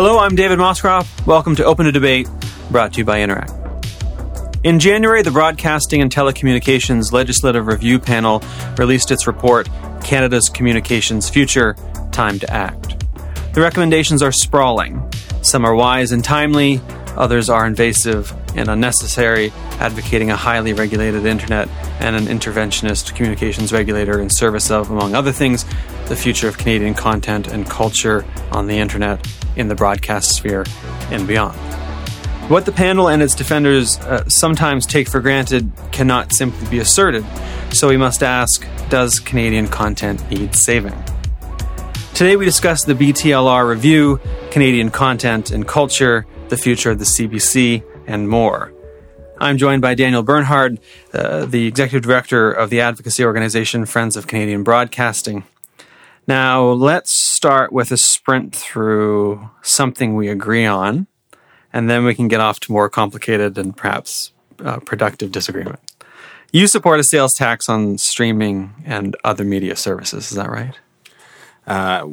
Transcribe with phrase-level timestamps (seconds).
[0.00, 1.08] Hello, I'm David Moscrop.
[1.26, 2.28] Welcome to Open to Debate,
[2.70, 3.50] brought to you by Interact.
[4.62, 8.40] In January, the Broadcasting and Telecommunications Legislative Review Panel
[8.76, 9.68] released its report,
[10.04, 11.74] Canada's Communications Future
[12.12, 13.08] Time to Act.
[13.54, 15.02] The recommendations are sprawling.
[15.42, 16.80] Some are wise and timely,
[17.16, 21.68] others are invasive and unnecessary, advocating a highly regulated internet
[22.00, 25.64] and an interventionist communications regulator in service of, among other things,
[26.08, 29.26] the future of Canadian content and culture on the internet,
[29.56, 30.64] in the broadcast sphere,
[31.10, 31.56] and beyond.
[32.48, 37.24] What the panel and its defenders uh, sometimes take for granted cannot simply be asserted,
[37.70, 40.94] so we must ask Does Canadian content need saving?
[42.14, 44.18] Today we discuss the BTLR review,
[44.50, 48.72] Canadian content and culture, the future of the CBC, and more.
[49.40, 50.80] I'm joined by Daniel Bernhard,
[51.14, 55.44] uh, the executive director of the advocacy organization Friends of Canadian Broadcasting.
[56.26, 61.06] Now, let's start with a sprint through something we agree on,
[61.72, 64.32] and then we can get off to more complicated and perhaps
[64.64, 65.78] uh, productive disagreement.
[66.50, 70.74] You support a sales tax on streaming and other media services, is that right?
[71.66, 72.08] Uh,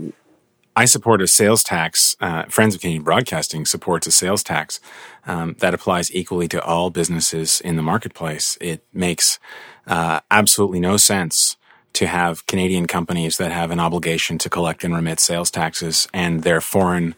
[0.78, 2.18] I support a sales tax.
[2.20, 4.82] Uh, Friends of Canadian Broadcasting supports a sales tax
[5.26, 8.58] um, that applies equally to all businesses in the marketplace.
[8.62, 9.40] It makes
[9.88, 11.58] uh, absolutely no sense
[11.94, 16.44] to have Canadian companies that have an obligation to collect and remit sales taxes and
[16.44, 17.16] their foreign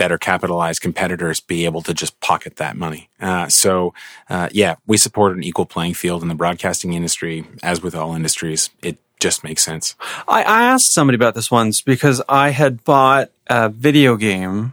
[0.00, 3.10] better capitalized competitors be able to just pocket that money.
[3.20, 3.92] Uh, so,
[4.30, 8.14] uh, yeah, we support an equal playing field in the broadcasting industry, as with all
[8.14, 8.70] industries.
[8.82, 9.94] It just makes sense.
[10.26, 14.72] I, I asked somebody about this once because I had bought a video game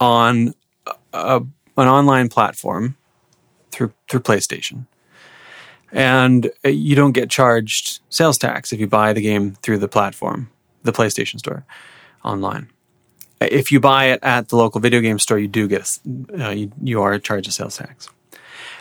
[0.00, 0.54] on
[1.12, 1.42] a,
[1.76, 2.96] an online platform
[3.70, 4.86] through through PlayStation,
[5.92, 10.50] and you don't get charged sales tax if you buy the game through the platform,
[10.82, 11.64] the PlayStation Store,
[12.24, 12.70] online.
[13.40, 15.98] If you buy it at the local video game store, you do get
[16.38, 18.08] uh, you, you are charged a sales tax.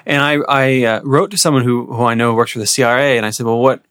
[0.05, 3.15] And I, I uh, wrote to someone who, who I know works for the CRA,
[3.15, 3.83] and I said, "Well, what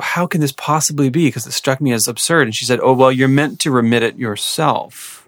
[0.00, 1.26] how can this possibly be?
[1.26, 2.46] Because it struck me as absurd.
[2.46, 5.23] And she said, Oh, well, you're meant to remit it yourself.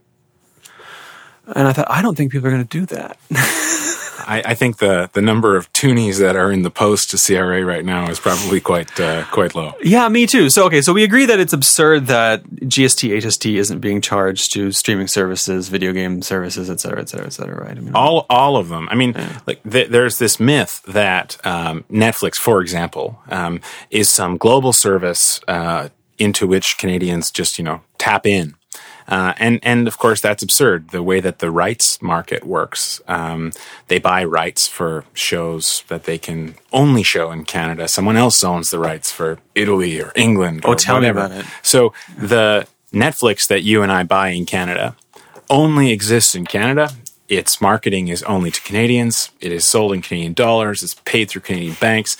[1.55, 3.19] And I thought, I don't think people are going to do that.
[4.27, 7.65] I, I, think the the number of toonies that are in the post to CRA
[7.65, 9.75] right now is probably quite uh, quite low.
[9.81, 10.51] Yeah, me too.
[10.51, 14.73] So okay, so we agree that it's absurd that GST HST isn't being charged to
[14.73, 17.65] streaming services, video game services, et cetera, et cetera, et cetera.
[17.65, 17.77] Right?
[17.77, 18.89] I mean, all all of them.
[18.91, 19.41] I mean, yeah.
[19.47, 25.41] like th- there's this myth that um, Netflix, for example, um, is some global service
[25.47, 28.57] uh, into which Canadians just you know tap in
[29.09, 30.91] uh, and and of course that's absurd.
[30.91, 33.53] The way that the rights market works, um,
[33.89, 37.89] they buy rights for shows that they can only show in Canada.
[37.89, 40.62] Someone else owns the rights for Italy or England.
[40.65, 41.21] Oh, tell whatever.
[41.21, 41.47] me about it.
[41.62, 44.97] So the Netflix that you and I buy in Canada
[45.49, 46.91] only exists in Canada.
[47.28, 49.31] Its marketing is only to Canadians.
[49.41, 50.83] It is sold in Canadian dollars.
[50.83, 52.16] It's paid through Canadian banks.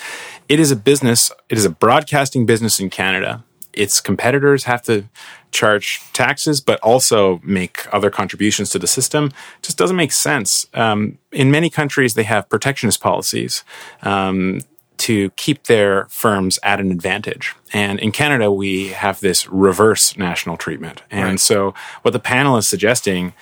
[0.49, 1.31] It is a business.
[1.49, 3.45] It is a broadcasting business in Canada.
[3.77, 5.05] Its competitors have to
[5.53, 9.33] charge taxes, but also make other contributions to the system
[9.63, 10.67] just doesn't make sense.
[10.75, 13.65] Um, in many countries, they have protectionist policies.
[14.03, 14.61] Um,
[14.99, 17.55] to keep their firms at an advantage.
[17.71, 21.03] And in Canada, we have this reverse national treatment.
[21.11, 21.41] And right.
[21.41, 23.35] so, what the panel is suggesting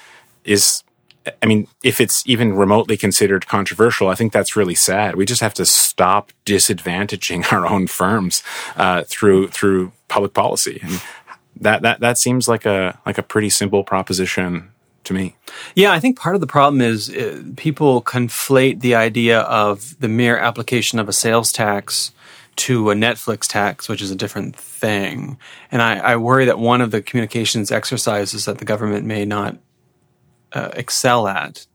[0.43, 0.83] is
[1.43, 5.17] I mean, if it's even remotely considered controversial, I think that's really sad.
[5.17, 8.43] We just have to stop disadvantaging our own firms
[8.77, 10.79] uh, through through public policy.
[10.83, 11.03] And
[11.61, 14.71] that that that seems like a like a pretty simple proposition
[15.05, 15.37] to me.
[15.75, 20.09] Yeah, I think part of the problem is uh, people conflate the idea of the
[20.09, 22.13] mere application of a sales tax
[22.57, 25.37] to a Netflix tax, which is a different thing.
[25.73, 29.59] And I, I worry that one of the communications exercises that the government may not
[30.53, 31.67] uh, excel at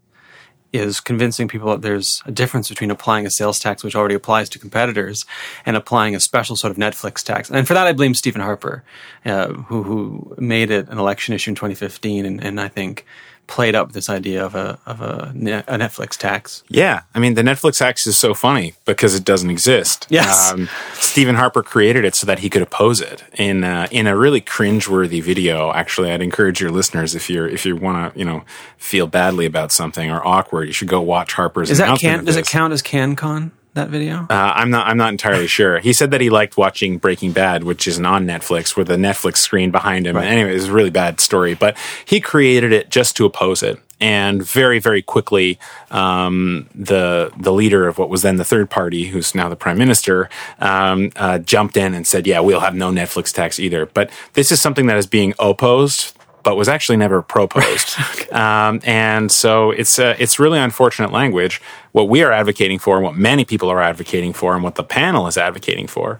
[0.71, 4.49] is convincing people that there's a difference between applying a sales tax, which already applies
[4.49, 5.25] to competitors,
[5.65, 7.49] and applying a special sort of Netflix tax.
[7.49, 8.83] And for that, I blame Stephen Harper,
[9.25, 13.05] uh, who, who made it an election issue in 2015, and, and I think
[13.49, 15.33] played up this idea of a of a,
[15.67, 16.63] a, Netflix tax.
[16.69, 20.05] Yeah, I mean the Netflix tax is so funny because it doesn't exist.
[20.09, 24.07] Yes, um, Stephen Harper created it so that he could oppose it in uh, in
[24.07, 25.71] a really cringeworthy video.
[25.71, 28.43] Actually, I'd encourage your listeners if you're if you want to you know
[28.77, 31.71] feel badly about something or awkward, you should go watch Harper's.
[31.71, 33.51] Is that can, does it count as CanCon?
[33.73, 34.27] That video?
[34.29, 34.87] Uh, I'm not.
[34.87, 35.79] I'm not entirely sure.
[35.79, 39.37] He said that he liked watching Breaking Bad, which is on Netflix, with a Netflix
[39.37, 40.15] screen behind him.
[40.15, 40.27] Right.
[40.27, 43.79] Anyway, it's a really bad story, but he created it just to oppose it.
[44.01, 45.59] And very, very quickly,
[45.91, 49.77] um, the the leader of what was then the third party, who's now the prime
[49.77, 50.29] minister,
[50.59, 54.53] um, uh, jumped in and said, "Yeah, we'll have no Netflix tax either." But this
[54.53, 57.97] is something that is being opposed but was actually never proposed.
[58.31, 61.61] um, and so it's uh, it's really unfortunate language.
[61.91, 64.83] What we are advocating for, and what many people are advocating for, and what the
[64.83, 66.19] panel is advocating for,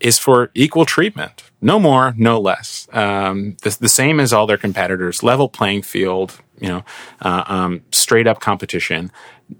[0.00, 1.44] is for equal treatment.
[1.60, 2.88] No more, no less.
[2.92, 6.40] Um, the, the, same as all their competitors, level playing field.
[6.58, 6.84] You know,
[7.20, 9.10] uh, um, straight up competition.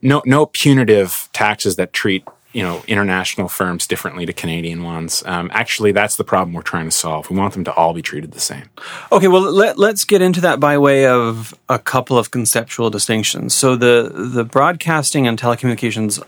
[0.01, 5.23] No, no punitive taxes that treat you know international firms differently to Canadian ones.
[5.27, 7.31] Um, actually, that's the problem we're trying to solve.
[7.31, 8.69] We want them to all be treated the same.
[9.11, 13.55] Okay, well let, let's get into that by way of a couple of conceptual distinctions.
[13.55, 16.23] So the the Broadcasting and Telecommunications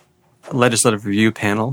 [0.53, 1.73] Legislative Review Panel,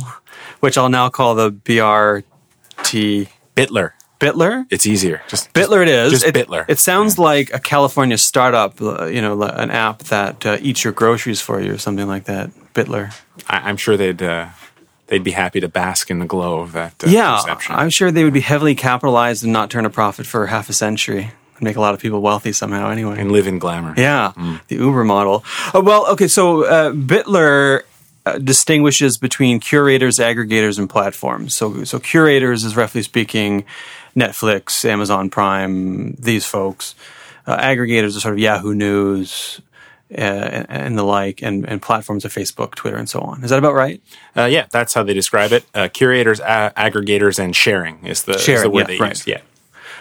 [0.60, 3.92] which I'll now call the BRT Bitler.
[4.22, 4.68] Bitler?
[4.70, 5.24] It's easier.
[5.28, 5.82] Just Bitler.
[5.82, 6.12] It is.
[6.12, 6.64] Just it, Bitler.
[6.68, 7.24] It sounds yeah.
[7.24, 8.80] like a California startup.
[8.80, 12.26] Uh, you know, an app that uh, eats your groceries for you, or something like
[12.26, 12.52] that.
[12.74, 13.14] Bitler.
[13.48, 14.50] I, am sure they'd uh,
[15.08, 17.04] they'd be happy to bask in the glow of that.
[17.04, 17.76] Uh, yeah, perception.
[17.76, 20.74] I'm sure they would be heavily capitalized and not turn a profit for half a
[20.74, 21.32] century.
[21.56, 23.96] and Make a lot of people wealthy somehow, anyway, and live in glamour.
[23.98, 24.62] Yeah, mm.
[24.68, 25.44] the Uber model.
[25.74, 27.82] Uh, well, okay, so uh, Bitler
[28.24, 31.56] uh, distinguishes between curators, aggregators, and platforms.
[31.56, 33.66] So, so curators is roughly speaking
[34.16, 36.96] Netflix, Amazon Prime, these folks.
[37.48, 39.62] Uh, aggregators are sort of Yahoo News
[40.12, 43.44] uh, and, the like, and, and platforms of Facebook, Twitter, and so on.
[43.44, 44.02] Is that about right?
[44.36, 45.66] Uh, yeah, that's how they describe it.
[45.74, 49.10] Uh, curators, aggregators, and sharing is the, sharing, is the word yeah, they right.
[49.10, 49.28] use.
[49.28, 49.42] Yeah,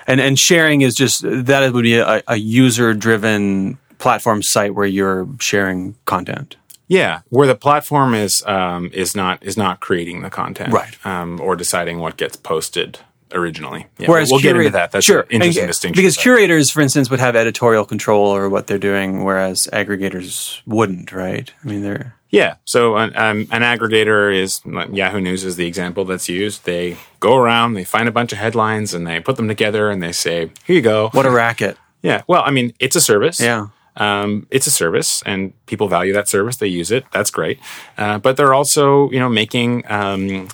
[0.07, 4.87] and and sharing is just that would be a, a user driven platform site where
[4.87, 6.57] you're sharing content.
[6.89, 11.41] Yeah, where the platform is um, is not is not creating the content, right, um,
[11.41, 12.99] or deciding what gets posted
[13.33, 13.87] originally.
[13.99, 14.93] Yeah, Whereas we'll, get into that.
[14.93, 15.27] That's sure.
[15.31, 16.03] interesting and, distinction.
[16.03, 21.13] Because curators, for instance, would have editorial control over what they're doing, whereas aggregators wouldn't.
[21.13, 21.53] Right?
[21.63, 22.57] I mean, they're yeah.
[22.65, 26.65] So an, um, an aggregator is Yahoo News is the example that's used.
[26.65, 30.03] They go around, they find a bunch of headlines, and they put them together, and
[30.03, 31.77] they say, "Here you go." What a racket!
[32.03, 32.23] Yeah.
[32.27, 33.41] Well, I mean, it's a service.
[33.41, 33.69] Yeah.
[33.97, 36.57] Um, it's a service, and people value that service.
[36.57, 37.05] They use it.
[37.13, 37.59] That's great.
[37.99, 40.49] Uh, but they're also, you know, making um,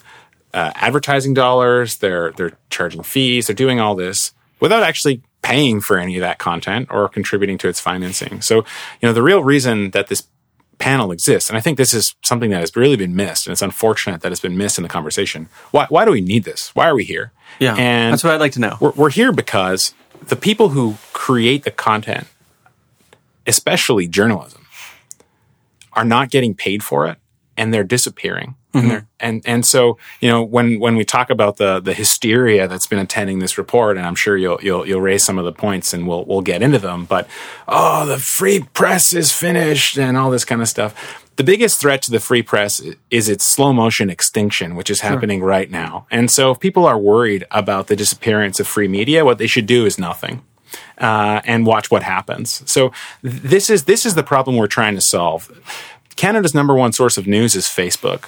[0.56, 1.98] uh, advertising dollars.
[1.98, 3.46] They're they're charging fees.
[3.46, 7.68] They're doing all this without actually paying for any of that content or contributing to
[7.68, 8.40] its financing.
[8.40, 10.24] So, you know, the real reason that this
[10.78, 13.62] panel exists, and I think this is something that has really been missed, and it's
[13.62, 15.48] unfortunate that it's been missed in the conversation.
[15.72, 16.74] Why why do we need this?
[16.74, 17.32] Why are we here?
[17.60, 18.78] Yeah, and that's what I'd like to know.
[18.80, 19.92] We're, we're here because
[20.26, 22.28] the people who create the content,
[23.46, 24.66] especially journalism,
[25.92, 27.18] are not getting paid for it,
[27.58, 28.90] and they're disappearing Mm-hmm.
[28.90, 32.86] And, and and so you know when when we talk about the the hysteria that's
[32.86, 35.92] been attending this report, and I'm sure you'll you'll you'll raise some of the points,
[35.92, 37.04] and we'll we'll get into them.
[37.04, 37.28] But
[37.66, 41.22] oh, the free press is finished, and all this kind of stuff.
[41.36, 45.40] The biggest threat to the free press is its slow motion extinction, which is happening
[45.40, 45.48] sure.
[45.48, 46.06] right now.
[46.10, 49.66] And so, if people are worried about the disappearance of free media, what they should
[49.66, 50.42] do is nothing.
[50.98, 52.62] Uh, and watch what happens.
[52.70, 52.90] So
[53.22, 55.50] this is this is the problem we're trying to solve.
[56.16, 58.24] Canada's number one source of news is Facebook.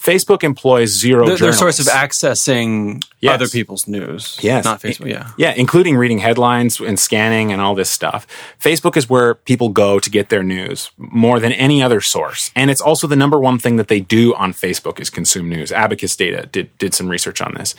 [0.00, 1.26] Facebook employs zero.
[1.28, 3.34] The, their source of accessing yes.
[3.34, 4.38] other people's news.
[4.40, 5.10] Yes, not Facebook.
[5.10, 8.26] Yeah, yeah, including reading headlines and scanning and all this stuff.
[8.58, 12.70] Facebook is where people go to get their news more than any other source, and
[12.70, 15.70] it's also the number one thing that they do on Facebook is consume news.
[15.70, 17.74] Abacus Data did did some research on this,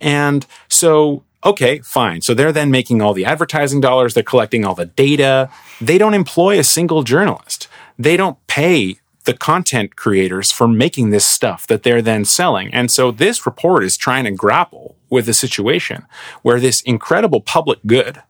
[0.00, 2.20] and so okay, fine.
[2.20, 4.14] So they're then making all the advertising dollars.
[4.14, 5.50] They're collecting all the data.
[5.80, 7.66] They don't employ a single journalist.
[7.98, 12.72] They don't pay the content creators for making this stuff that they're then selling.
[12.72, 16.06] And so this report is trying to grapple with a situation
[16.42, 18.22] where this incredible public good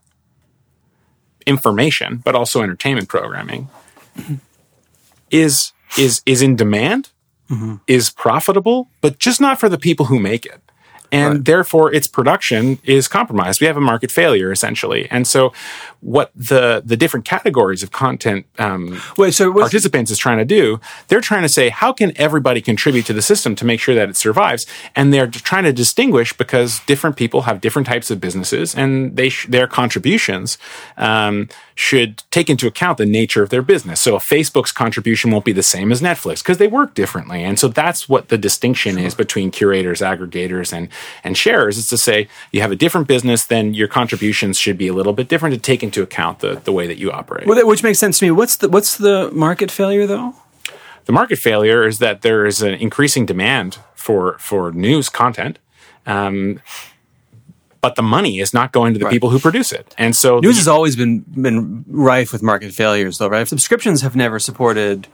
[1.46, 3.68] information, but also entertainment programming
[5.30, 7.10] is is is in demand,
[7.48, 7.76] mm-hmm.
[7.86, 10.60] is profitable, but just not for the people who make it
[11.12, 11.44] and right.
[11.44, 13.60] therefore its production is compromised.
[13.60, 15.52] We have a market failure essentially, and so
[16.06, 20.78] what the the different categories of content um, Wait, so participants is trying to do,
[21.08, 24.08] they're trying to say how can everybody contribute to the system to make sure that
[24.08, 28.72] it survives, and they're trying to distinguish because different people have different types of businesses,
[28.72, 30.58] and they sh- their contributions
[30.96, 34.00] um, should take into account the nature of their business.
[34.00, 37.66] So Facebook's contribution won't be the same as Netflix because they work differently, and so
[37.66, 39.04] that's what the distinction sure.
[39.04, 40.88] is between curators, aggregators, and
[41.24, 41.78] and sharers.
[41.78, 45.12] Is to say you have a different business, then your contributions should be a little
[45.12, 47.46] bit different to take into account the, the way that you operate.
[47.46, 48.30] Well, which makes sense to me.
[48.30, 50.34] What's the what's the market failure though?
[51.06, 55.58] The market failure is that there is an increasing demand for for news content.
[56.06, 56.60] Um,
[57.80, 59.12] but the money is not going to the right.
[59.12, 59.94] people who produce it.
[59.96, 63.46] And so news the, has always been been rife with market failures, though, right?
[63.46, 65.06] Subscriptions have never supported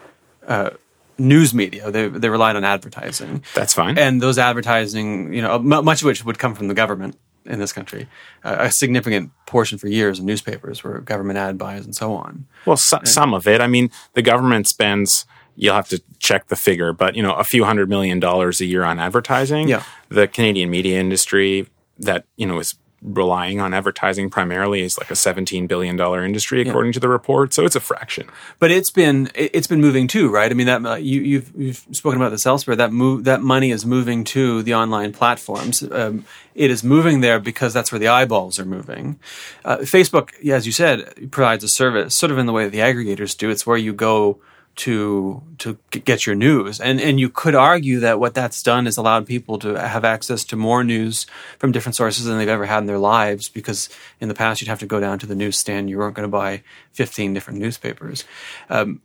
[0.46, 0.70] uh,
[1.18, 3.44] news media; they they relied on advertising.
[3.54, 7.18] That's fine, and those advertising, you know, much of which would come from the government
[7.44, 8.08] in this country.
[8.44, 12.46] a significant portion for years in newspapers were government ad buys and so on.
[12.66, 13.60] Well, so, some of it.
[13.60, 15.26] I mean, the government spends.
[15.54, 18.64] You'll have to check the figure, but you know, a few hundred million dollars a
[18.64, 19.68] year on advertising.
[19.68, 19.82] Yeah.
[20.08, 21.68] The Canadian media industry
[21.98, 26.62] that you know is relying on advertising primarily is like a 17 billion dollar industry
[26.62, 26.94] according yeah.
[26.94, 27.52] to the report.
[27.52, 28.28] So it's a fraction.
[28.58, 30.50] But it's been it's been moving too right?
[30.50, 32.76] I mean that uh, you, you've, you've spoken about this elsewhere.
[32.76, 35.82] That move that money is moving to the online platforms.
[35.82, 39.18] Um, it is moving there because that's where the eyeballs are moving.
[39.64, 42.78] Uh, facebook as you said provides a service sort of in the way that the
[42.78, 43.50] aggregators do.
[43.50, 44.40] It's where you go
[44.74, 48.96] to to get your news and and you could argue that what that's done is
[48.96, 51.26] allowed people to have access to more news
[51.58, 54.68] from different sources than they've ever had in their lives because in the past you'd
[54.68, 56.62] have to go down to the newsstand you weren't going to buy
[56.92, 58.24] 15 different newspapers
[58.70, 59.02] um,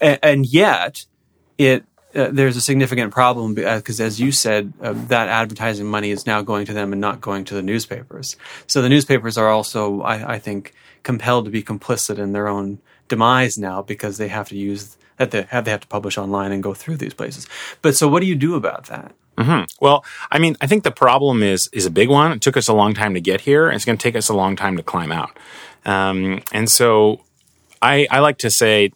[0.00, 1.04] and, and, yet
[1.56, 1.84] it
[2.14, 6.26] uh, there's a significant problem because, uh, as you said, uh, that advertising money is
[6.26, 8.36] now going to them and not going to the newspapers.
[8.66, 12.78] So the newspapers are also, I, I think, compelled to be complicit in their own
[13.08, 16.52] demise now because they have to use that they have they have to publish online
[16.52, 17.46] and go through these places.
[17.82, 19.12] But so, what do you do about that?
[19.36, 19.64] Mm-hmm.
[19.80, 22.32] Well, I mean, I think the problem is is a big one.
[22.32, 24.28] It took us a long time to get here, and it's going to take us
[24.28, 25.36] a long time to climb out.
[25.84, 27.20] Um, and so,
[27.80, 28.92] I, I like to say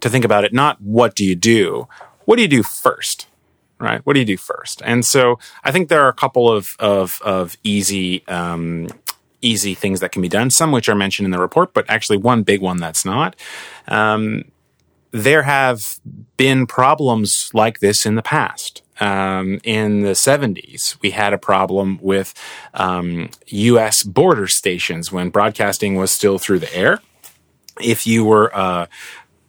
[0.00, 1.88] to think about it not what do you do,
[2.24, 3.26] what do you do first,
[3.78, 4.04] right?
[4.04, 4.82] What do you do first?
[4.84, 8.88] And so, I think there are a couple of of, of easy um,
[9.44, 12.16] easy things that can be done, some which are mentioned in the report, but actually
[12.16, 13.36] one big one that's not.
[13.88, 14.44] Um,
[15.10, 16.00] there have
[16.36, 18.82] been problems like this in the past.
[19.00, 22.34] Um, in the 70s, we had a problem with
[22.74, 24.02] um, U.S.
[24.02, 27.00] border stations when broadcasting was still through the air.
[27.80, 28.86] If you were uh,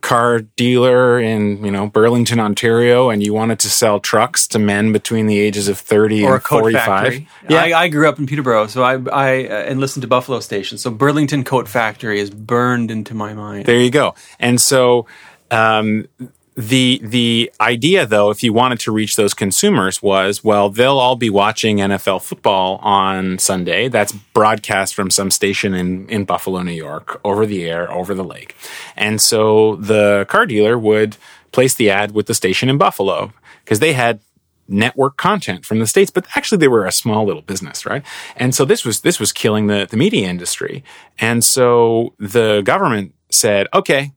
[0.06, 4.94] car dealer in you know Burlington, Ontario, and you wanted to sell trucks to men
[4.94, 7.26] between the ages of thirty or and forty-five.
[7.50, 10.40] Yeah, I, I, grew up in Peterborough, so I I uh, and listened to Buffalo
[10.42, 10.78] Station.
[10.78, 13.66] So Burlington Coat Factory is burned into my mind.
[13.66, 14.14] There you go.
[14.40, 15.08] And so
[15.50, 16.08] um,
[16.56, 21.18] the the idea though if you wanted to reach those consumers was well they'll all
[21.18, 23.90] be watching NFL football on Sunday.
[23.90, 28.24] That's broadcast from some station in in Buffalo New York over the air over the
[28.24, 28.56] lake.
[28.96, 31.18] And so the car dealer would
[31.52, 33.34] place the ad with the station in Buffalo
[33.64, 34.22] because they had
[34.68, 38.04] network content from the states but actually they were a small little business right?
[38.38, 40.86] And so this was this was killing the the media industry.
[41.20, 44.14] And so the government said okay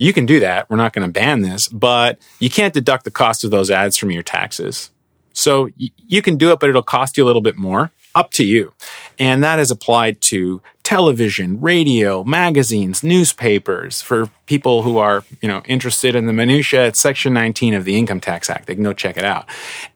[0.00, 0.68] you can do that.
[0.70, 3.98] We're not going to ban this, but you can't deduct the cost of those ads
[3.98, 4.90] from your taxes.
[5.34, 7.92] So you can do it, but it'll cost you a little bit more.
[8.14, 8.72] Up to you.
[9.20, 15.62] And that is applied to television, radio, magazines, newspapers for people who are, you know,
[15.66, 16.86] interested in the minutia.
[16.86, 18.66] It's section 19 of the Income Tax Act.
[18.66, 19.48] They can go check it out.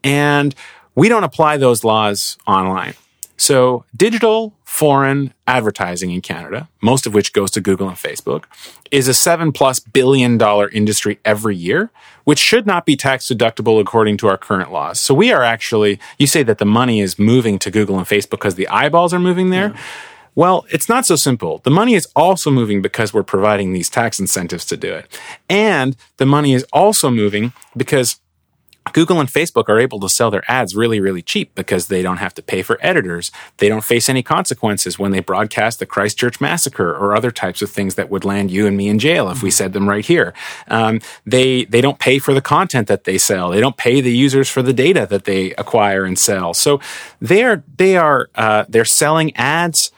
[0.05, 0.55] And
[0.95, 2.95] we don't apply those laws online.
[3.37, 8.45] So digital foreign advertising in Canada, most of which goes to Google and Facebook,
[8.91, 11.91] is a seven plus billion dollar industry every year,
[12.25, 15.01] which should not be tax deductible according to our current laws.
[15.01, 18.31] So we are actually, you say that the money is moving to Google and Facebook
[18.31, 19.71] because the eyeballs are moving there.
[19.71, 19.81] Yeah.
[20.37, 21.59] Well, it's not so simple.
[21.59, 25.07] The money is also moving because we're providing these tax incentives to do it.
[25.49, 28.19] And the money is also moving because
[28.93, 32.19] Google and Facebook are able to sell their ads really, really cheap because they don't
[32.19, 33.33] have to pay for editors.
[33.57, 37.71] They don't face any consequences when they broadcast the Christchurch massacre or other types of
[37.71, 40.35] things that would land you and me in jail if we said them right here.
[40.69, 43.51] Um, they they don't pay for the content that they sell.
[43.51, 46.53] They don't pay the users for the data that they acquire and sell.
[46.53, 46.81] So
[47.21, 49.93] they are they are uh, they're selling ads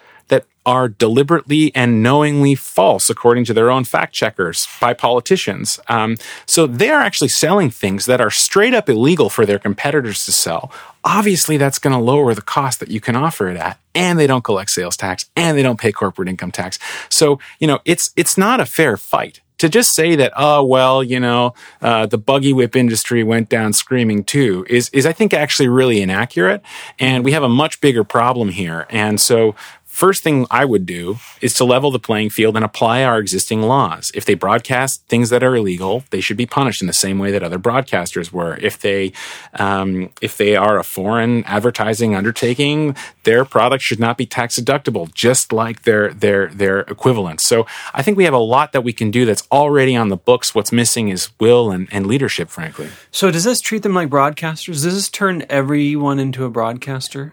[0.67, 5.79] are deliberately and knowingly false, according to their own fact checkers by politicians.
[5.89, 10.25] Um, so they are actually selling things that are straight up illegal for their competitors
[10.27, 10.73] to sell.
[11.05, 14.27] Obviously, that's going to lower the cost that you can offer it at, and they
[14.27, 16.79] don't collect sales tax, and they don't pay corporate income tax.
[17.09, 21.03] So you know, it's it's not a fair fight to just say that, oh well,
[21.03, 25.33] you know, uh, the buggy whip industry went down screaming too is is I think
[25.33, 26.63] actually really inaccurate,
[26.99, 28.87] and we have a much bigger problem here.
[28.91, 29.55] And so
[29.97, 33.63] First thing I would do is to level the playing field and apply our existing
[33.63, 34.13] laws.
[34.15, 37.31] If they broadcast things that are illegal, they should be punished in the same way
[37.31, 38.59] that other broadcasters were.
[38.61, 39.15] If they
[39.55, 45.11] um, if they are a foreign advertising undertaking, their product should not be tax deductible,
[45.15, 47.47] just like their their their equivalents.
[47.47, 50.19] So I think we have a lot that we can do that's already on the
[50.19, 50.55] books.
[50.55, 52.91] What's missing is will and, and leadership, frankly.
[53.11, 54.83] So does this treat them like broadcasters?
[54.83, 57.33] Does this turn everyone into a broadcaster?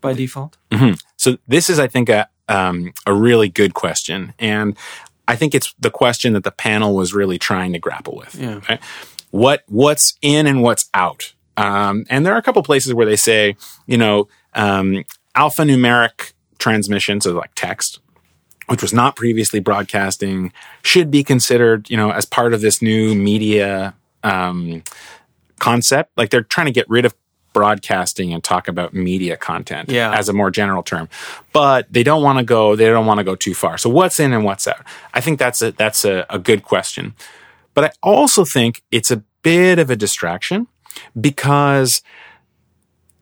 [0.00, 0.56] By default?
[0.70, 0.94] Mm-hmm.
[1.16, 4.76] So this is, I think, a um, a really good question, and
[5.28, 8.34] I think it's the question that the panel was really trying to grapple with.
[8.34, 8.60] Yeah.
[8.68, 8.80] Right?
[9.30, 11.34] What what's in and what's out?
[11.56, 15.04] Um, and there are a couple places where they say, you know, um,
[15.36, 18.00] alphanumeric transmission, so like text,
[18.66, 20.52] which was not previously broadcasting,
[20.82, 24.82] should be considered, you know, as part of this new media um,
[25.58, 26.10] concept.
[26.16, 27.14] Like they're trying to get rid of
[27.52, 30.12] broadcasting and talk about media content Yeah.
[30.16, 31.08] as a more general term.
[31.52, 33.78] But they don't want to go they don't want to go too far.
[33.78, 34.84] So what's in and what's out?
[35.14, 37.14] I think that's a that's a, a good question.
[37.74, 40.66] But I also think it's a bit of a distraction
[41.18, 42.02] because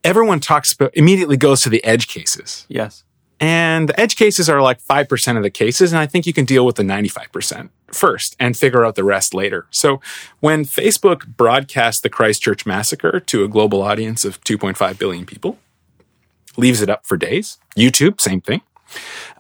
[0.04, 2.66] everyone talks about immediately goes to the edge cases.
[2.68, 3.04] Yes.
[3.40, 5.92] And the edge cases are like 5% of the cases.
[5.92, 9.34] And I think you can deal with the 95% first and figure out the rest
[9.34, 9.66] later.
[9.70, 10.00] So
[10.40, 15.58] when Facebook broadcasts the Christchurch massacre to a global audience of 2.5 billion people,
[16.56, 18.62] leaves it up for days, YouTube, same thing.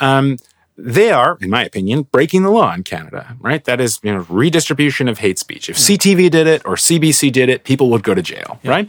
[0.00, 0.36] Um,
[0.76, 3.64] they are, in my opinion, breaking the law in Canada, right?
[3.64, 5.68] That is, you know, redistribution of hate speech.
[5.68, 8.88] If CTV did it or CBC did it, people would go to jail, right?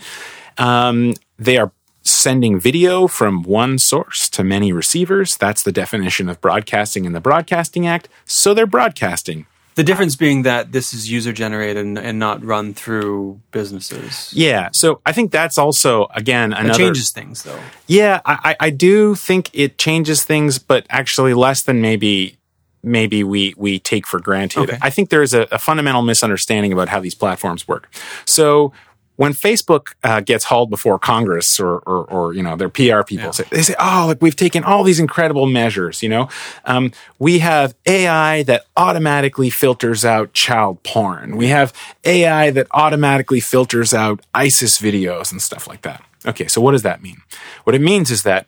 [0.60, 1.72] Um, they are
[2.04, 5.36] sending video from one source to many receivers.
[5.36, 8.08] That's the definition of broadcasting in the Broadcasting Act.
[8.26, 9.48] So they're broadcasting.
[9.80, 14.30] The difference being that this is user generated and, and not run through businesses.
[14.34, 14.72] Yeah.
[14.74, 17.62] So I think that's also, again, It changes things though.
[17.88, 22.38] Yeah, I, I do think it changes things, but actually less than maybe
[22.84, 24.64] maybe we we take for granted.
[24.64, 24.78] Okay.
[24.82, 27.90] I think there's a, a fundamental misunderstanding about how these platforms work.
[28.26, 28.74] So
[29.20, 33.34] when Facebook uh, gets hauled before Congress or, or, or you know their PR people
[33.34, 36.02] say they say, oh, look, we've taken all these incredible measures.
[36.02, 36.30] You know,
[36.64, 41.36] um, we have AI that automatically filters out child porn.
[41.36, 41.74] We have
[42.06, 46.02] AI that automatically filters out ISIS videos and stuff like that.
[46.26, 47.18] Okay, so what does that mean?
[47.66, 48.48] What it means is that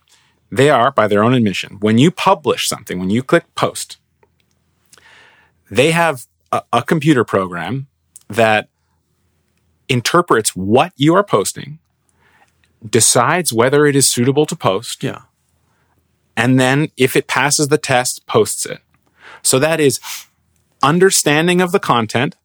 [0.49, 3.97] they are, by their own admission, when you publish something, when you click post,
[5.69, 7.87] they have a, a computer program
[8.29, 8.69] that
[9.91, 11.79] interprets what you are posting,
[12.87, 15.21] decides whether it is suitable to post, Yeah.
[16.35, 18.81] and then if it passes the test, posts it.
[19.43, 19.99] So that is
[20.81, 22.35] understanding of the content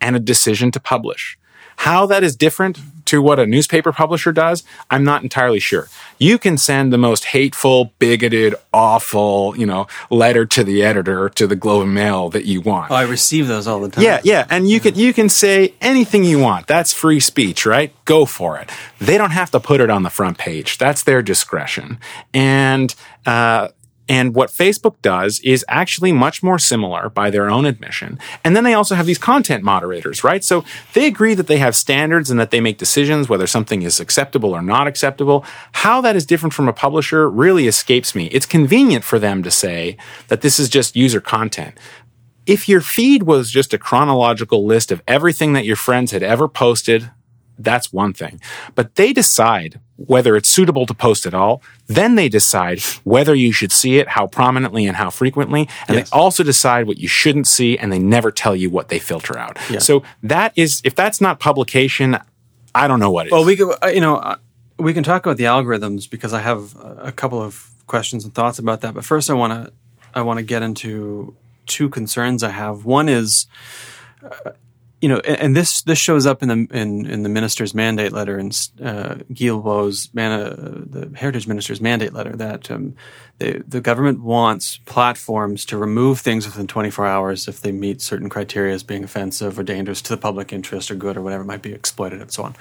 [0.00, 1.38] and a decision to publish.
[1.78, 5.88] How that is different to what a newspaper publisher does, I'm not entirely sure.
[6.18, 11.46] You can send the most hateful, bigoted, awful, you know, letter to the editor to
[11.46, 12.90] the Globe and Mail that you want.
[12.90, 14.04] Oh, I receive those all the time.
[14.04, 16.66] Yeah, yeah, and you can you can say anything you want.
[16.66, 17.94] That's free speech, right?
[18.04, 18.70] Go for it.
[19.00, 20.78] They don't have to put it on the front page.
[20.78, 21.98] That's their discretion.
[22.34, 23.68] And uh,
[24.08, 28.18] and what Facebook does is actually much more similar by their own admission.
[28.44, 30.42] And then they also have these content moderators, right?
[30.42, 34.00] So they agree that they have standards and that they make decisions whether something is
[34.00, 35.44] acceptable or not acceptable.
[35.72, 38.26] How that is different from a publisher really escapes me.
[38.26, 39.96] It's convenient for them to say
[40.28, 41.78] that this is just user content
[42.46, 46.48] if your feed was just a chronological list of everything that your friends had ever
[46.48, 47.10] posted,
[47.58, 48.40] that's one thing.
[48.74, 51.60] But they decide whether it's suitable to post at all.
[51.88, 55.68] Then they decide whether you should see it, how prominently and how frequently.
[55.88, 56.10] And Yes.
[56.10, 59.36] they also decide what you shouldn't see and they never tell you what they filter
[59.36, 59.58] out.
[59.68, 59.80] Yeah.
[59.80, 62.16] So that is, if that's not publication,
[62.74, 63.32] I don't know what what is.
[63.32, 64.36] Well, we could, uh, you know, uh,
[64.78, 68.32] we can talk about the algorithms because I have a a couple of questions and
[68.32, 68.94] thoughts about that.
[68.94, 69.72] But first, I want to,
[70.14, 71.34] I want to get into
[71.66, 72.84] two concerns I have.
[72.84, 73.46] One is,
[74.22, 74.52] uh,
[75.00, 78.12] you know, and, and this this shows up in the in, in the minister's mandate
[78.12, 78.50] letter in
[78.82, 79.16] uh,
[80.12, 80.54] man, uh,
[80.86, 82.94] the heritage minister's mandate letter that um,
[83.38, 88.28] the the government wants platforms to remove things within 24 hours if they meet certain
[88.28, 91.62] criteria as being offensive or dangerous to the public interest or good or whatever might
[91.62, 92.56] be exploited and so on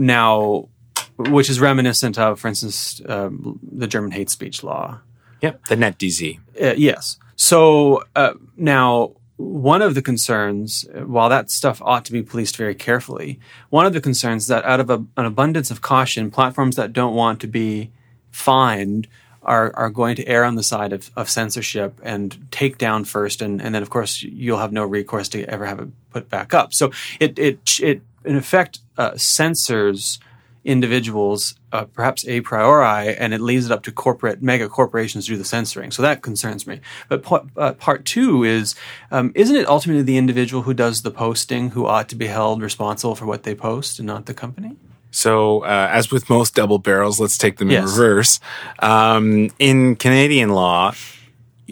[0.00, 0.68] now,
[1.16, 4.98] which is reminiscent of, for instance, um, the German hate speech law.
[5.42, 6.38] yep, the NetzDG.
[6.60, 7.18] Uh, yes.
[7.36, 12.74] So uh, now, one of the concerns, while that stuff ought to be policed very
[12.74, 16.76] carefully, one of the concerns is that out of a, an abundance of caution, platforms
[16.76, 17.90] that don't want to be
[18.30, 19.08] fined
[19.42, 23.40] are, are going to err on the side of, of censorship and take down first,
[23.40, 26.52] and, and then of course you'll have no recourse to ever have it put back
[26.52, 26.74] up.
[26.74, 30.18] So it it it in effect uh, censors
[30.64, 35.32] individuals, uh, perhaps a priori, and it leaves it up to corporate mega corporations to
[35.32, 35.90] do the censoring.
[35.90, 36.80] So that concerns me.
[37.08, 38.74] But part, uh, part two is,
[39.10, 42.62] um, isn't it ultimately the individual who does the posting who ought to be held
[42.62, 44.76] responsible for what they post and not the company?
[45.12, 48.38] So, uh, as with most double barrels, let's take them in reverse.
[48.78, 50.94] Um, in Canadian law,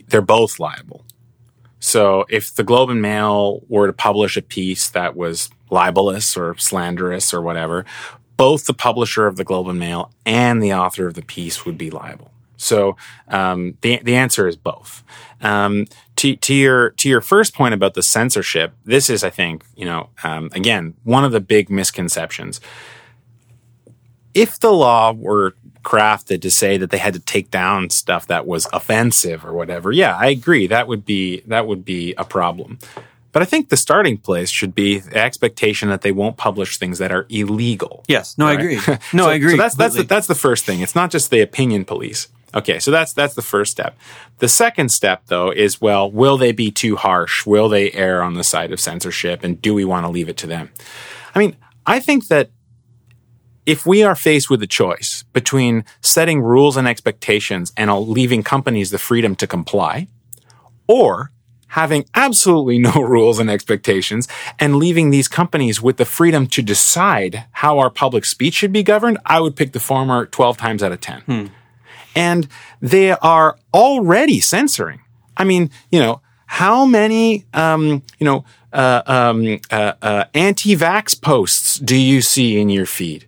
[0.09, 1.05] they're both liable.
[1.79, 6.57] So, if the Globe and Mail were to publish a piece that was libelous or
[6.57, 7.85] slanderous or whatever,
[8.39, 11.77] both the publisher of the Globe and Mail and the author of the piece would
[11.77, 12.31] be liable.
[12.57, 12.97] So
[13.29, 15.05] um, the the answer is both.
[15.43, 19.65] Um, to, to your to your first point about the censorship, this is, I think,
[19.77, 22.61] you know, um, again, one of the big misconceptions
[24.35, 28.47] if the law were crafted to say that they had to take down stuff that
[28.47, 30.67] was offensive or whatever, yeah, I agree.
[30.67, 32.79] That would be that would be a problem.
[33.33, 36.99] But I think the starting place should be the expectation that they won't publish things
[36.99, 38.05] that are illegal.
[38.09, 38.37] Yes.
[38.39, 38.77] No, I agree.
[39.13, 39.51] No, So- I agree.
[39.53, 40.81] So that's that's the, that's the first thing.
[40.81, 42.29] It's not just the opinion police.
[42.55, 43.97] Okay, so that's that's the first step.
[44.39, 47.45] The second step, though, is well, will they be too harsh?
[47.45, 49.45] Will they err on the side of censorship?
[49.45, 50.71] And do we want to leave it to them?
[51.35, 52.51] I mean, I think that
[53.67, 58.91] if we are faced with a choice between setting rules and expectations and leaving companies
[58.91, 60.09] the freedom to comply,
[60.87, 61.31] or
[61.69, 64.29] having absolutely no rules and expectations
[64.59, 68.83] and leaving these companies with the freedom to decide how our public speech should be
[68.83, 71.23] governed, I would pick the former 12 times out of 10.
[72.15, 72.49] And
[72.81, 75.01] they are already censoring.
[75.37, 81.79] I mean, you know, how many, um, you know, uh, um, uh, uh, anti-vax posts
[81.79, 83.27] do you see in your feed?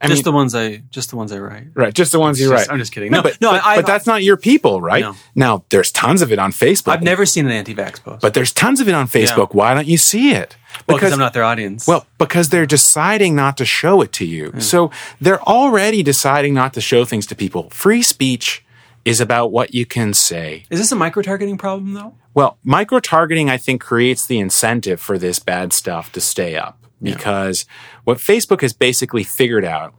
[0.00, 1.64] I just mean- the ones I just the ones I write.
[1.74, 2.72] Right, just the ones you Just- write.
[2.72, 3.10] I'm just kidding.
[3.10, 5.02] No, but, no, but, I- but that's not your people, right?
[5.02, 5.16] No.
[5.34, 6.92] Now, there's tons of it on Facebook.
[6.92, 8.22] I've never seen an anti-vax post.
[8.22, 9.54] but there's tons of it on Facebook.
[9.54, 10.56] Why don't you see it?
[10.86, 11.86] well, because I'm not their audience.
[11.86, 14.52] Well, because they're deciding not to show it to you.
[14.60, 17.68] So they're already deciding not to show things to people.
[17.70, 18.64] Free speech
[19.04, 20.64] is about what you can say.
[20.70, 22.14] is this a micro-targeting problem though?
[22.34, 26.78] Well, micro targeting, I think, creates the incentive for this bad stuff to stay up
[27.02, 27.66] because
[28.04, 29.94] what Facebook has basically figured out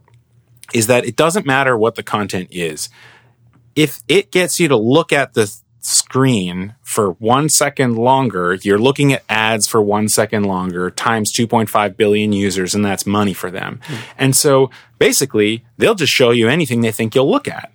[0.72, 2.88] is that it doesn't matter what the content is.
[3.74, 9.12] If it gets you to look at the screen for one second longer, you're looking
[9.12, 13.80] at ads for one second longer times 2.5 billion users, and that's money for them.
[13.84, 13.96] Hmm.
[14.18, 17.72] And so basically, they'll just show you anything they think you'll look at.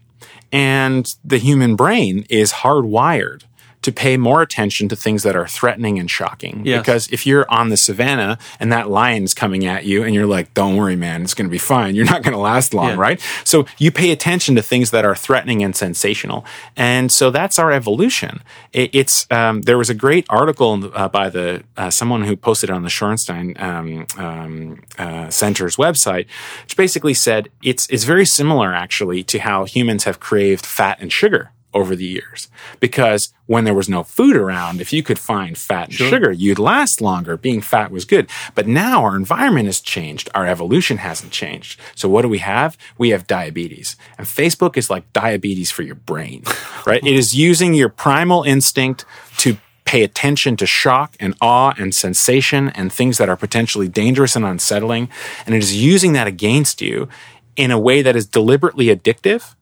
[0.52, 3.44] And the human brain is hardwired
[3.86, 6.64] to pay more attention to things that are threatening and shocking.
[6.66, 6.82] Yes.
[6.82, 10.54] Because if you're on the savannah and that lion's coming at you and you're like,
[10.56, 11.94] don't worry, man, it's going to be fine.
[11.94, 12.96] You're not going to last long, Yeah.
[12.96, 13.22] right?
[13.44, 16.46] So you pay attention to things that are threatening and sensational.
[16.76, 18.42] And so that's our evolution.
[18.74, 22.72] It, it's, um, there was a great article uh, by the, uh, someone who posted
[22.72, 26.26] it on the Shorenstein um, um, uh, Center's website,
[26.64, 31.14] which basically said it's, it's very similar actually to how humans have craved fat and
[31.14, 32.48] sugar over the years.
[32.80, 36.58] Because when there was no food around, if you could find fat and sugar, you'd
[36.58, 37.38] last longer.
[37.38, 38.30] Being fat was good.
[38.56, 40.30] But now our environment has changed.
[40.34, 41.80] Our evolution hasn't changed.
[41.94, 42.78] So what do we have?
[42.98, 43.98] We have diabetes.
[44.18, 46.44] And Facebook is like diabetes for your brain,
[46.88, 47.06] right?
[47.06, 49.06] it is using your primal instinct
[49.40, 54.36] to pay attention to shock and awe and sensation and things that are potentially dangerous
[54.36, 55.10] and unsettling.
[55.46, 57.08] And it is using that against you
[57.56, 59.56] in a way that is deliberately addictive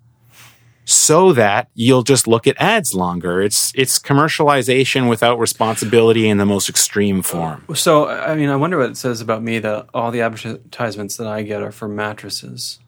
[0.85, 3.41] so that you'll just look at ads longer.
[3.41, 7.63] It's it's commercialization without responsibility in the most extreme form.
[7.73, 11.27] So, I mean, I wonder what it says about me that all the advertisements that
[11.27, 12.79] I get are for mattresses.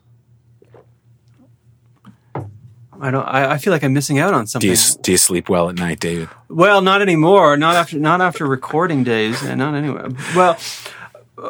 [3.02, 3.26] I don't.
[3.26, 4.70] I, I feel like I'm missing out on Do something.
[4.70, 6.30] you do you sleep well at night, David?
[6.50, 7.58] Well, not anymore.
[7.58, 8.00] Not after.
[8.00, 9.44] Not after recording days.
[9.44, 10.08] And not anyway.
[10.36, 10.58] Well,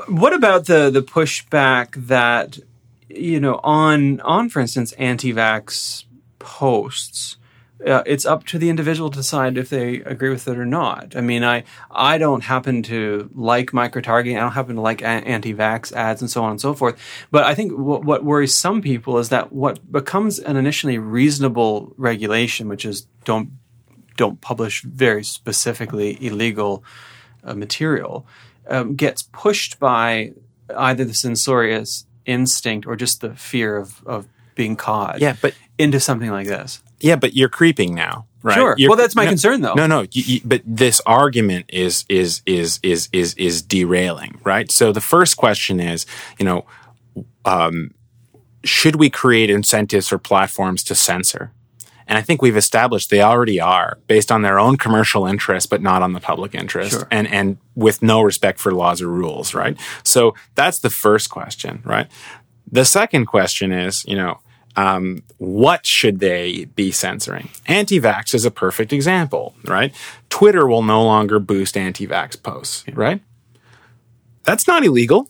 [0.08, 2.58] what about the the pushback that
[3.10, 6.05] you know on on for instance anti-vax
[6.45, 7.38] posts?
[7.86, 11.13] Uh, it's up to the individual to decide if they agree with it or not.
[11.13, 14.38] I mean, I I don't happen to like micro targeting.
[14.38, 16.95] I don't happen to like a- anti-vax ads and so on and so forth.
[17.31, 21.93] But I think what, what worries some people is that what becomes an initially reasonable
[21.97, 23.49] regulation, which is don't
[24.15, 26.81] don't publish very specifically illegal
[27.43, 28.25] uh, material,
[28.69, 30.31] um, gets pushed by
[30.77, 35.19] either the censorious instinct or just the fear of of being caught.
[35.19, 36.81] Yeah, but into something like this.
[36.99, 38.55] yeah, but you're creeping now, right?
[38.55, 38.75] Sure.
[38.77, 39.73] You're- Well, that's my no- concern, though.
[39.73, 40.01] No, no.
[40.11, 44.71] You, you, but this argument is is is is is is derailing, right?
[44.71, 46.05] So the first question is,
[46.39, 46.65] you know,
[47.43, 47.91] um,
[48.63, 51.51] should we create incentives for platforms to censor?
[52.07, 55.81] And I think we've established they already are based on their own commercial interest, but
[55.81, 57.07] not on the public interest Sure.
[57.09, 59.75] and, and with no respect for laws or rules, right?
[60.03, 62.07] So that's the first question, right?
[62.71, 64.39] The second question is, you know,
[64.75, 67.49] um, what should they be censoring?
[67.65, 69.93] Anti vax is a perfect example, right?
[70.29, 73.21] Twitter will no longer boost anti vax posts, right?
[74.43, 75.29] That's not illegal.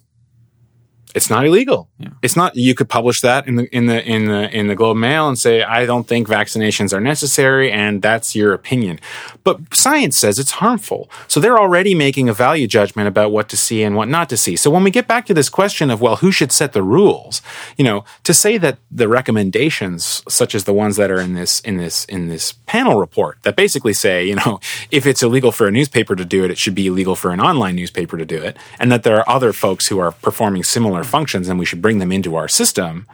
[1.16, 1.88] It's not illegal.
[2.22, 2.58] It's not.
[2.58, 5.40] You could publish that in the in the in the in the Globe Mail and
[5.40, 9.00] say, "I don't think vaccinations are necessary," and that's your opinion.
[9.46, 13.58] But science says it's harmful, so they're already making a value judgment about what to
[13.58, 14.58] see and what not to see.
[14.58, 17.42] So when we get back to this question of well, who should set the rules?
[17.78, 21.62] You know, to say that the recommendations, such as the ones that are in this
[21.62, 24.60] in this in this panel report, that basically say, you know,
[24.92, 27.40] if it's illegal for a newspaper to do it, it should be illegal for an
[27.40, 31.05] online newspaper to do it, and that there are other folks who are performing similar
[31.06, 33.08] functions and we should bring them into our system.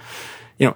[0.58, 0.76] You know,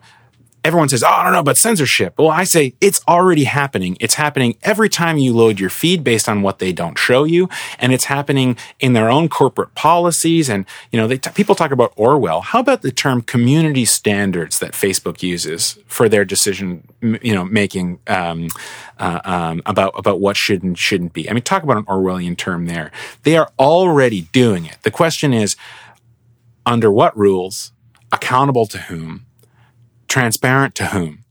[0.66, 2.18] everyone says, Oh, I don't know about censorship.
[2.18, 3.96] Well, I say it's already happening.
[4.00, 7.48] It's happening every time you load your feed based on what they don't show you.
[7.78, 10.50] And it's happening in their own corporate policies.
[10.50, 12.42] And, you know, t- people talk about Orwell.
[12.42, 16.88] How about the term community standards that Facebook uses for their decision,
[17.22, 18.48] you know, making, um,
[18.98, 21.30] uh, um, about, about what should and shouldn't be?
[21.30, 22.92] I mean, talk about an Orwellian term there.
[23.22, 24.78] They are already doing it.
[24.82, 25.56] The question is,
[26.66, 27.72] under what rules,
[28.12, 29.26] accountable to whom,
[30.08, 31.26] transparent to whom?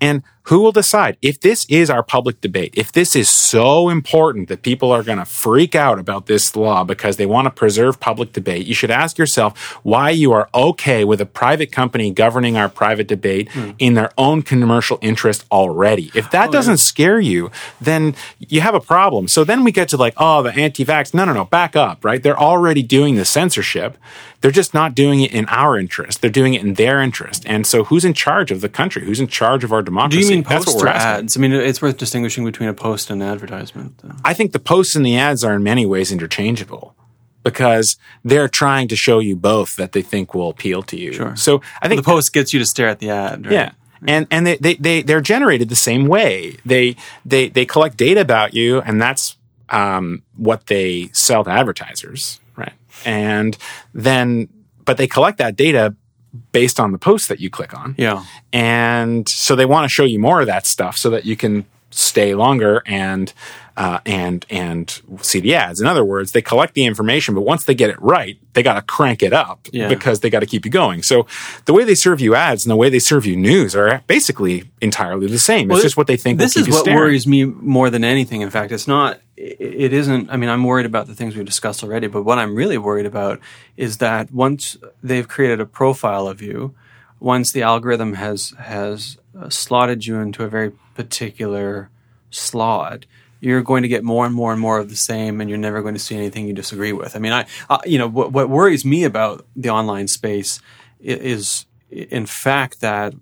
[0.00, 2.72] And who will decide if this is our public debate?
[2.74, 6.84] If this is so important that people are going to freak out about this law
[6.84, 11.04] because they want to preserve public debate, you should ask yourself why you are okay
[11.04, 13.72] with a private company governing our private debate hmm.
[13.78, 16.10] in their own commercial interest already.
[16.14, 16.76] If that oh, doesn't yeah.
[16.76, 19.28] scare you, then you have a problem.
[19.28, 21.12] So then we get to like, oh, the anti vax.
[21.12, 22.22] No, no, no, back up, right?
[22.22, 23.98] They're already doing the censorship.
[24.40, 26.20] They're just not doing it in our interest.
[26.20, 27.42] They're doing it in their interest.
[27.46, 29.04] And so who's in charge of the country?
[29.04, 30.20] Who's in charge of our democracy?
[30.20, 31.36] Do you mean posts or ads?
[31.36, 33.98] I mean, it's worth distinguishing between a post and an advertisement.
[33.98, 34.14] Though.
[34.24, 36.94] I think the posts and the ads are in many ways interchangeable
[37.42, 41.12] because they're trying to show you both that they think will appeal to you.
[41.12, 41.34] Sure.
[41.34, 43.44] So I think well, the post gets you to stare at the ad.
[43.44, 43.52] Right?
[43.52, 43.72] Yeah.
[44.06, 46.56] And and they, they, they they're generated the same way.
[46.64, 46.94] They
[47.26, 49.36] they they collect data about you, and that's
[49.70, 52.38] um, what they sell to advertisers
[53.04, 53.56] and
[53.94, 54.48] then
[54.84, 55.94] but they collect that data
[56.52, 57.94] based on the post that you click on.
[57.98, 58.24] Yeah.
[58.52, 61.66] And so they want to show you more of that stuff so that you can
[61.90, 63.32] stay longer and
[63.76, 65.80] uh, and and see the ads.
[65.80, 68.74] In other words, they collect the information, but once they get it right, they got
[68.74, 69.88] to crank it up yeah.
[69.88, 71.02] because they got to keep you going.
[71.02, 71.26] So
[71.66, 74.64] the way they serve you ads and the way they serve you news are basically
[74.80, 75.68] entirely the same.
[75.68, 76.38] Well, it's just what they think.
[76.38, 76.98] This is what staring.
[76.98, 78.40] worries me more than anything.
[78.40, 79.20] In fact, it's not.
[79.40, 80.30] It isn't.
[80.30, 83.06] I mean, I'm worried about the things we've discussed already, but what I'm really worried
[83.06, 83.38] about
[83.76, 86.74] is that once they've created a profile of you,
[87.20, 91.88] once the algorithm has has uh, slotted you into a very particular
[92.30, 93.06] slot
[93.40, 95.82] you're going to get more and more and more of the same, and you're never
[95.82, 97.14] going to see anything you disagree with.
[97.14, 100.60] I mean, I, I you know, what, what worries me about the online space
[101.00, 103.14] is, in fact, that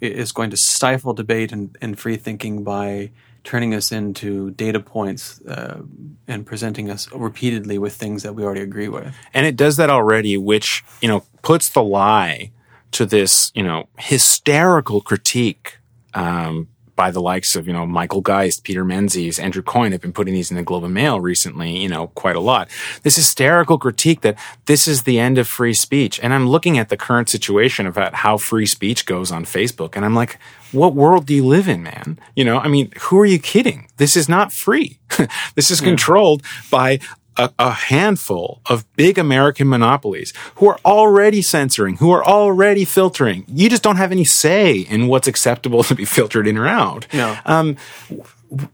[0.00, 3.10] it is going to stifle debate and, and free thinking by
[3.44, 5.82] turning us into data points uh,
[6.28, 9.14] and presenting us repeatedly with things that we already agree with.
[9.34, 12.52] And it does that already, which you know puts the lie
[12.92, 15.78] to this, you know, hysterical critique
[16.14, 20.12] um, by the likes of, you know, Michael Geist, Peter Menzies, Andrew Coyne have been
[20.12, 22.68] putting these in the Globe and Mail recently, you know, quite a lot.
[23.02, 26.20] This hysterical critique that this is the end of free speech.
[26.22, 29.96] And I'm looking at the current situation about how free speech goes on Facebook.
[29.96, 30.38] And I'm like,
[30.72, 32.18] what world do you live in, man?
[32.34, 33.88] You know, I mean, who are you kidding?
[33.98, 34.98] This is not free.
[35.54, 36.98] this is controlled by
[37.36, 43.44] a, a, handful of big American monopolies who are already censoring, who are already filtering.
[43.48, 47.06] You just don't have any say in what's acceptable to be filtered in or out.
[47.12, 47.36] No.
[47.44, 47.76] Um,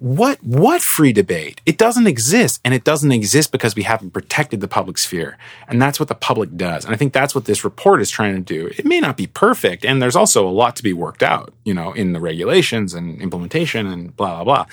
[0.00, 1.60] what what free debate?
[1.64, 5.80] It doesn't exist, and it doesn't exist because we haven't protected the public sphere, and
[5.80, 6.84] that's what the public does.
[6.84, 8.66] And I think that's what this report is trying to do.
[8.76, 11.74] It may not be perfect, and there's also a lot to be worked out, you
[11.74, 14.66] know, in the regulations and implementation and blah blah blah.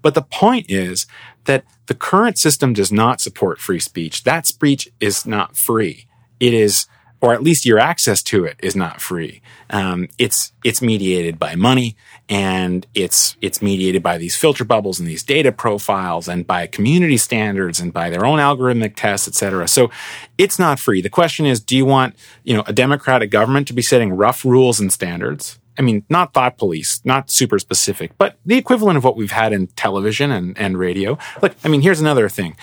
[0.00, 1.06] But the point is
[1.48, 4.22] that the current system does not support free speech.
[4.22, 6.06] That speech is not free.
[6.38, 6.86] It is,
[7.20, 9.40] or at least your access to it is not free.
[9.70, 11.96] Um, it's it's mediated by money,
[12.28, 17.16] and it's it's mediated by these filter bubbles and these data profiles, and by community
[17.16, 19.66] standards, and by their own algorithmic tests, et cetera.
[19.66, 19.90] So
[20.36, 21.02] it's not free.
[21.02, 24.44] The question is, do you want you know a democratic government to be setting rough
[24.44, 25.58] rules and standards?
[25.78, 29.52] I mean, not thought police, not super specific, but the equivalent of what we've had
[29.52, 31.16] in television and, and radio.
[31.40, 32.56] Look, I mean, here's another thing.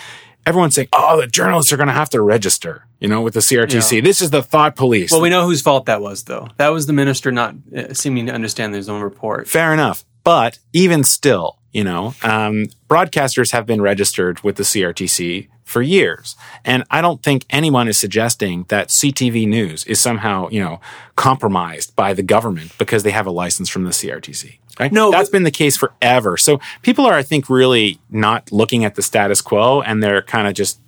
[0.46, 3.40] Everyone's saying, oh, the journalists are going to have to register, you know, with the
[3.40, 3.94] CRTC.
[3.94, 4.02] Yeah.
[4.02, 5.12] This is the thought police.
[5.12, 6.50] Well, we know whose fault that was, though.
[6.58, 9.48] That was the minister not uh, seeming to understand his own report.
[9.48, 10.06] Fair enough.
[10.24, 16.36] But even still, you know, um, broadcasters have been registered with the CRTC for years.
[16.64, 20.80] And I don't think anyone is suggesting that CTV News is somehow, you know,
[21.16, 24.60] compromised by the government because they have a license from the CRTC.
[24.80, 24.92] Right?
[24.92, 26.38] No, that's been the case forever.
[26.38, 30.48] So people are, I think, really not looking at the status quo, and they're kind
[30.48, 30.80] of just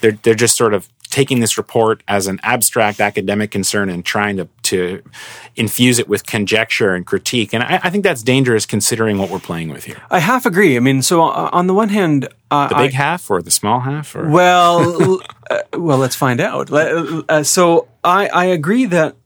[0.00, 4.36] they're they're just sort of taking this report as an abstract academic concern and trying
[4.36, 5.02] to, to
[5.56, 7.52] infuse it with conjecture and critique.
[7.52, 10.02] And I, I, think that's dangerous considering what we're playing with here.
[10.10, 10.76] I half agree.
[10.76, 13.50] I mean, so uh, on the one hand, uh, the big I, half or the
[13.50, 14.14] small half?
[14.14, 14.28] Or?
[14.28, 16.70] Well, uh, well, let's find out.
[16.70, 19.16] Uh, so I, I agree that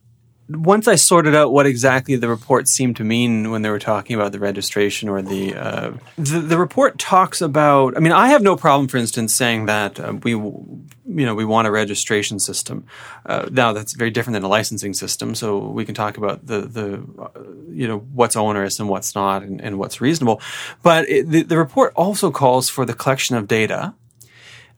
[0.49, 4.15] once I sorted out what exactly the report seemed to mean when they were talking
[4.15, 7.95] about the registration or the uh, the, the, report talks about.
[7.95, 11.45] I mean, I have no problem, for instance, saying that uh, we you know we
[11.45, 12.85] want a registration system.
[13.25, 16.61] Uh, now that's very different than a licensing system, so we can talk about the
[16.61, 17.29] the uh,
[17.69, 20.41] you know what's onerous and what's not and, and what's reasonable.
[20.81, 23.93] But it, the, the report also calls for the collection of data.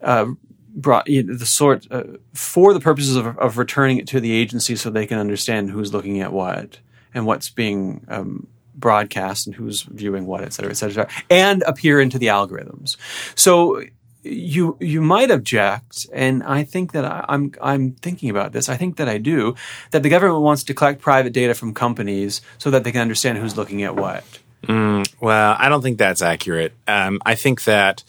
[0.01, 0.28] Uh,
[0.75, 4.33] brought you know, the sort uh, for the purposes of, of returning it to the
[4.33, 6.79] agency so they can understand who's looking at what
[7.13, 12.01] and what's being um, broadcast and who's viewing what, et cetera, et cetera, and appear
[12.01, 12.97] into the algorithms.
[13.35, 13.81] So
[14.21, 18.69] you you might object, and I think that I, I'm I'm thinking about this.
[18.69, 19.55] I think that I do
[19.91, 23.38] that the government wants to collect private data from companies so that they can understand
[23.38, 24.23] who's looking at what.
[24.63, 26.73] Mm, well, I don't think that's accurate.
[26.88, 28.03] Um, I think that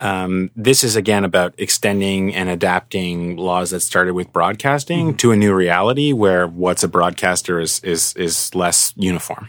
[0.00, 5.16] um, this is again about extending and adapting laws that started with broadcasting mm-hmm.
[5.16, 9.48] to a new reality where what's a broadcaster is is is less uniform,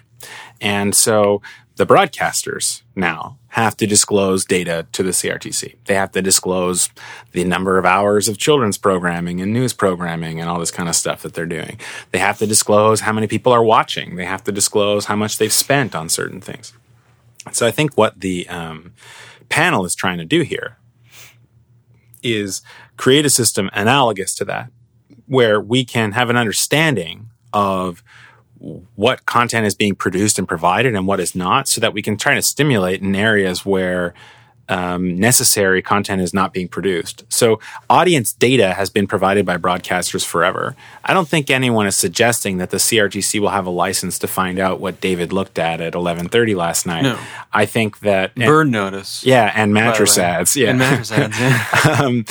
[0.61, 1.41] and so
[1.75, 5.75] the broadcasters now have to disclose data to the CRTC.
[5.85, 6.89] They have to disclose
[7.31, 10.95] the number of hours of children's programming and news programming and all this kind of
[10.95, 11.79] stuff that they're doing.
[12.11, 14.17] They have to disclose how many people are watching.
[14.17, 16.73] They have to disclose how much they've spent on certain things.
[17.53, 18.93] So I think what the um,
[19.49, 20.77] panel is trying to do here
[22.21, 22.61] is
[22.97, 24.69] create a system analogous to that
[25.27, 28.03] where we can have an understanding of
[28.95, 32.17] what content is being produced and provided and what is not so that we can
[32.17, 34.13] try to stimulate in areas where
[34.69, 37.23] um, necessary content is not being produced.
[37.29, 40.75] So audience data has been provided by broadcasters forever.
[41.03, 44.59] I don't think anyone is suggesting that the CRTC will have a license to find
[44.59, 47.01] out what David looked at at 11:30 last night.
[47.01, 47.19] No.
[47.51, 49.25] I think that burn notice.
[49.25, 50.55] Yeah, and mattress ads.
[50.55, 51.39] Yeah, and mattress ads.
[51.39, 51.99] Yeah.
[51.99, 52.25] um,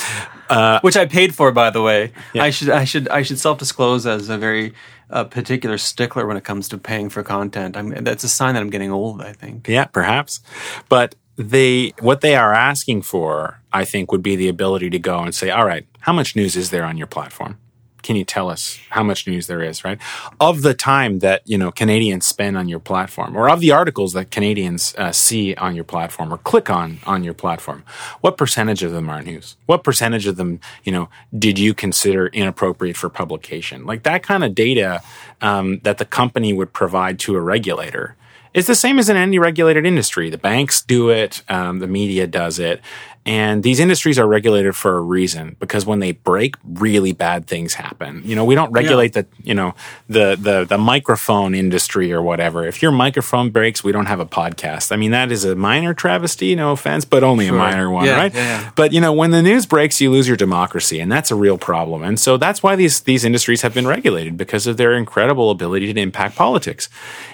[0.48, 2.12] uh, Which I paid for, by the way.
[2.32, 2.44] Yeah.
[2.44, 4.74] I should I should I should self disclose as a very
[5.10, 7.76] uh, particular stickler when it comes to paying for content.
[7.76, 9.20] I'm, that's a sign that I'm getting old.
[9.22, 9.68] I think.
[9.68, 10.40] Yeah, perhaps,
[10.88, 15.20] but they what they are asking for, I think, would be the ability to go
[15.20, 17.58] and say, all right, how much news is there on your platform?
[18.02, 19.98] Can you tell us how much news there is, right?
[20.40, 24.12] Of the time that, you know, Canadians spend on your platform or of the articles
[24.14, 27.84] that Canadians uh, see on your platform or click on on your platform,
[28.20, 29.56] what percentage of them are news?
[29.66, 33.84] What percentage of them, you know, did you consider inappropriate for publication?
[33.84, 35.02] Like that kind of data
[35.40, 38.16] um, that the company would provide to a regulator
[38.58, 40.30] it's the same as in any regulated industry.
[40.30, 42.80] The banks do it, um, the media does it,
[43.28, 47.74] and these industries are regulated for a reason because when they break, really bad things
[47.74, 48.22] happen.
[48.24, 49.20] You know, we don't regulate yeah.
[49.20, 49.74] the, you know,
[50.08, 52.66] the, the, the microphone industry or whatever.
[52.66, 54.92] If your microphone breaks, we don't have a podcast.
[54.92, 57.56] I mean, that is a minor travesty, no offense, but only sure.
[57.56, 58.34] a minor one, yeah, right?
[58.34, 61.34] Yeah, but, you know, when the news breaks, you lose your democracy and that's a
[61.34, 62.02] real problem.
[62.02, 65.92] And so that's why these, these industries have been regulated because of their incredible ability
[65.92, 66.88] to impact politics.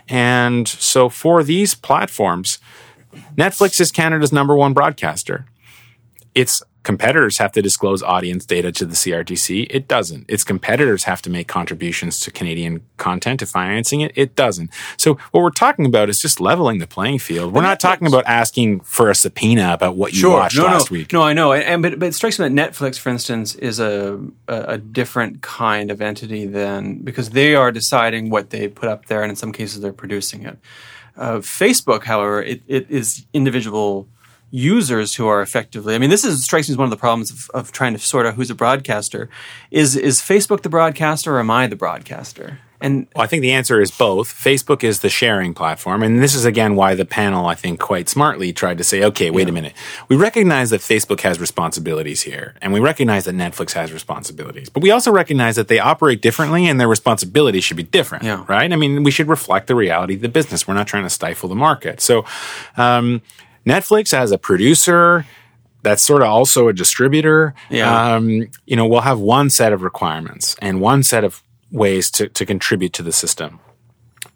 [0.09, 2.59] And so for these platforms,
[3.37, 5.47] Netflix is Canada's number one broadcaster
[6.35, 9.67] its competitors have to disclose audience data to the CRTC.
[9.71, 10.27] It doesn't.
[10.29, 14.13] Its competitors have to make contributions to Canadian content to financing it.
[14.15, 14.71] It doesn't.
[14.99, 17.55] So what we're talking about is just leveling the playing field.
[17.55, 20.33] We're not talking about asking for a subpoena about what you sure.
[20.33, 20.99] watched no, last no.
[20.99, 21.13] week.
[21.13, 21.53] No, I know.
[21.55, 25.41] And but, but it strikes me that Netflix, for instance, is a, a, a different
[25.41, 29.37] kind of entity than because they are deciding what they put up there, and in
[29.37, 30.59] some cases they're producing it.
[31.17, 34.09] Uh, Facebook, however, it, it is individual
[34.55, 35.97] users who are effectively.
[35.97, 37.99] I mean, this is strikes me as one of the problems of, of trying to
[37.99, 39.29] sort out who's a broadcaster.
[39.73, 42.61] Is is Facebook the broadcaster or am I the broadcaster?
[42.81, 44.33] And well, I think the answer is both.
[44.33, 46.03] Facebook is the sharing platform.
[46.03, 49.31] And this is again why the panel, I think, quite smartly tried to say, okay,
[49.31, 49.49] wait yeah.
[49.49, 49.73] a minute.
[50.09, 54.69] We recognize that Facebook has responsibilities here, and we recognize that Netflix has responsibilities.
[54.69, 58.23] But we also recognize that they operate differently and their responsibilities should be different.
[58.23, 58.45] Yeah.
[58.47, 58.73] Right?
[58.73, 60.69] I mean, we should reflect the reality of the business.
[60.69, 62.01] We're not trying to stifle the market.
[62.01, 62.25] So
[62.77, 63.23] um,
[63.67, 65.27] Netflix as a producer,
[65.83, 67.55] that's sort of also a distributor.
[67.71, 68.15] Yeah.
[68.15, 72.29] Um, you know, we'll have one set of requirements and one set of ways to,
[72.29, 73.61] to contribute to the system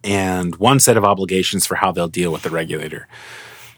[0.04, 3.08] and one set of obligations for how they'll deal with the regulator.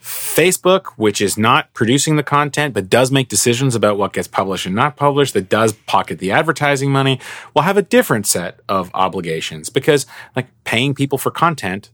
[0.01, 4.67] Facebook, which is not producing the content but does make decisions about what gets published
[4.67, 7.21] and not published, that does pocket the advertising money,
[7.55, 11.91] will have a different set of obligations because, like, paying people for content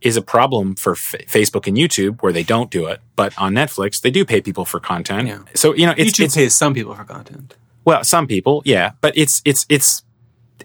[0.00, 3.52] is a problem for F- Facebook and YouTube where they don't do it, but on
[3.52, 5.28] Netflix they do pay people for content.
[5.28, 5.40] Yeah.
[5.54, 7.56] So you know, it's, YouTube it's, pays some people for content.
[7.84, 10.02] Well, some people, yeah, but it's it's it's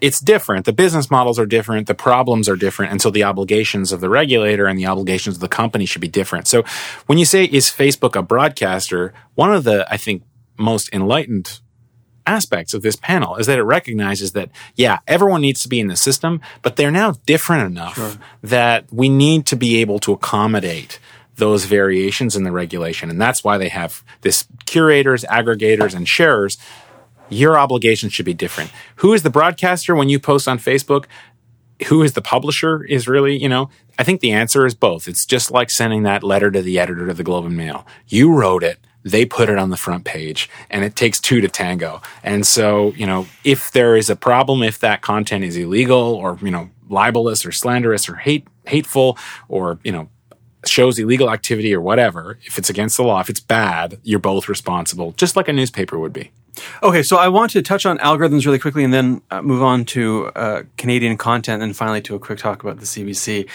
[0.00, 0.66] it's different.
[0.66, 1.86] The business models are different.
[1.86, 2.92] The problems are different.
[2.92, 6.08] And so the obligations of the regulator and the obligations of the company should be
[6.08, 6.48] different.
[6.48, 6.64] So
[7.06, 9.14] when you say, is Facebook a broadcaster?
[9.34, 10.22] One of the, I think,
[10.58, 11.60] most enlightened
[12.26, 15.88] aspects of this panel is that it recognizes that, yeah, everyone needs to be in
[15.88, 18.12] the system, but they're now different enough sure.
[18.42, 20.98] that we need to be able to accommodate
[21.36, 23.10] those variations in the regulation.
[23.10, 26.58] And that's why they have this curators, aggregators, and sharers.
[27.28, 28.70] Your obligations should be different.
[28.96, 31.06] Who is the broadcaster when you post on Facebook?
[31.88, 33.68] Who is the publisher is really, you know,
[33.98, 35.08] I think the answer is both.
[35.08, 37.86] It's just like sending that letter to the editor of the Globe and Mail.
[38.06, 41.48] You wrote it they put it on the front page and it takes two to
[41.48, 42.00] tango.
[42.22, 46.38] And so, you know, if there is a problem, if that content is illegal or,
[46.42, 50.08] you know, libelous or slanderous or hate, hateful or, you know,
[50.66, 54.48] shows illegal activity or whatever, if it's against the law, if it's bad, you're both
[54.48, 56.30] responsible, just like a newspaper would be.
[56.82, 59.84] Okay, so I want to touch on algorithms really quickly and then uh, move on
[59.86, 63.48] to uh, Canadian content and finally to a quick talk about the CBC.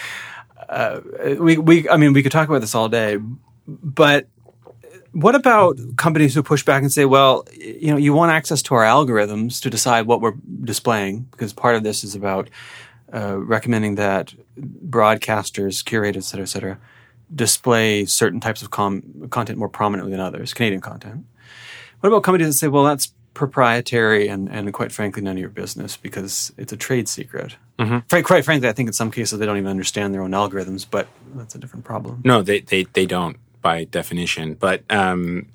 [0.68, 1.00] Uh,
[1.38, 3.18] we, we, I mean, we could talk about this all day,
[3.66, 4.28] but
[5.12, 8.74] what about companies who push back and say, well, you know, you want access to
[8.74, 12.48] our algorithms to decide what we're displaying because part of this is about
[13.12, 16.78] uh, recommending that broadcasters, curators, et cetera, et cetera,
[17.34, 21.24] display certain types of com- content more prominently than others, Canadian content.
[22.00, 25.48] What about companies that say, well, that's proprietary and, and quite frankly, none of your
[25.48, 27.56] business because it's a trade secret?
[27.78, 28.22] Mm-hmm.
[28.22, 31.08] Quite frankly, I think in some cases they don't even understand their own algorithms, but
[31.34, 32.22] that's a different problem.
[32.24, 34.54] No, they, they, they don't by definition.
[34.54, 35.46] But um,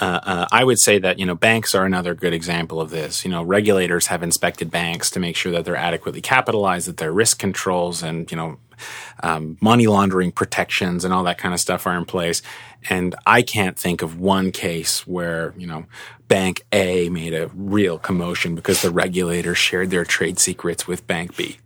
[0.00, 3.24] uh, uh, I would say that you know banks are another good example of this.
[3.24, 7.12] You know, regulators have inspected banks to make sure that they're adequately capitalized, that their
[7.12, 8.58] risk controls and you know
[9.22, 12.42] um, money laundering protections and all that kind of stuff are in place.
[12.90, 15.86] And I can't think of one case where you know
[16.26, 21.36] Bank A made a real commotion because the regulator shared their trade secrets with Bank
[21.36, 21.58] B.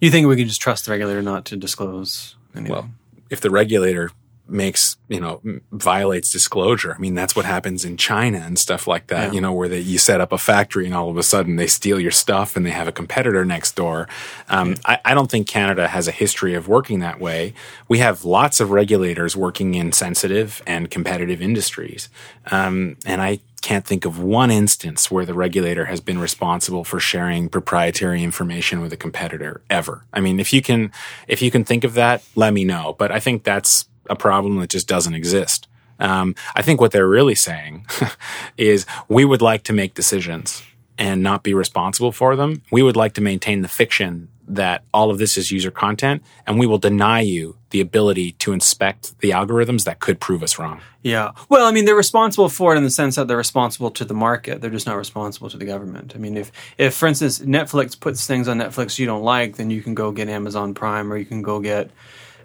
[0.00, 2.36] You think we can just trust the regulator not to disclose?
[2.54, 2.72] Anything?
[2.72, 2.90] Well,
[3.28, 4.10] if the regulator
[4.50, 5.40] makes you know
[5.72, 6.94] violates disclosure.
[6.94, 9.28] I mean, that's what happens in China and stuff like that.
[9.28, 9.32] Yeah.
[9.32, 11.66] You know, where they you set up a factory and all of a sudden they
[11.66, 14.08] steal your stuff and they have a competitor next door.
[14.48, 17.54] Um, I, I, don't think Canada has a history of working that way.
[17.88, 22.08] We have lots of regulators working in sensitive and competitive industries,
[22.50, 26.98] um, and I can't think of one instance where the regulator has been responsible for
[26.98, 30.04] sharing proprietary information with a competitor ever.
[30.12, 30.92] I mean, if you can,
[31.28, 32.96] if you can think of that, let me know.
[32.98, 35.68] But I think that's a problem that just doesn't exist.
[35.98, 37.86] Um, I think what they're really saying
[38.56, 40.62] is we would like to make decisions
[40.98, 42.62] and not be responsible for them.
[42.70, 46.58] We would like to maintain the fiction that all of this is user content, and
[46.58, 50.80] we will deny you the ability to inspect the algorithms that could prove us wrong.
[51.02, 51.30] Yeah.
[51.48, 54.14] Well, I mean, they're responsible for it in the sense that they're responsible to the
[54.14, 54.60] market.
[54.60, 56.14] They're just not responsible to the government.
[56.16, 59.70] I mean, if, if for instance, Netflix puts things on Netflix you don't like, then
[59.70, 61.90] you can go get Amazon Prime or you can go get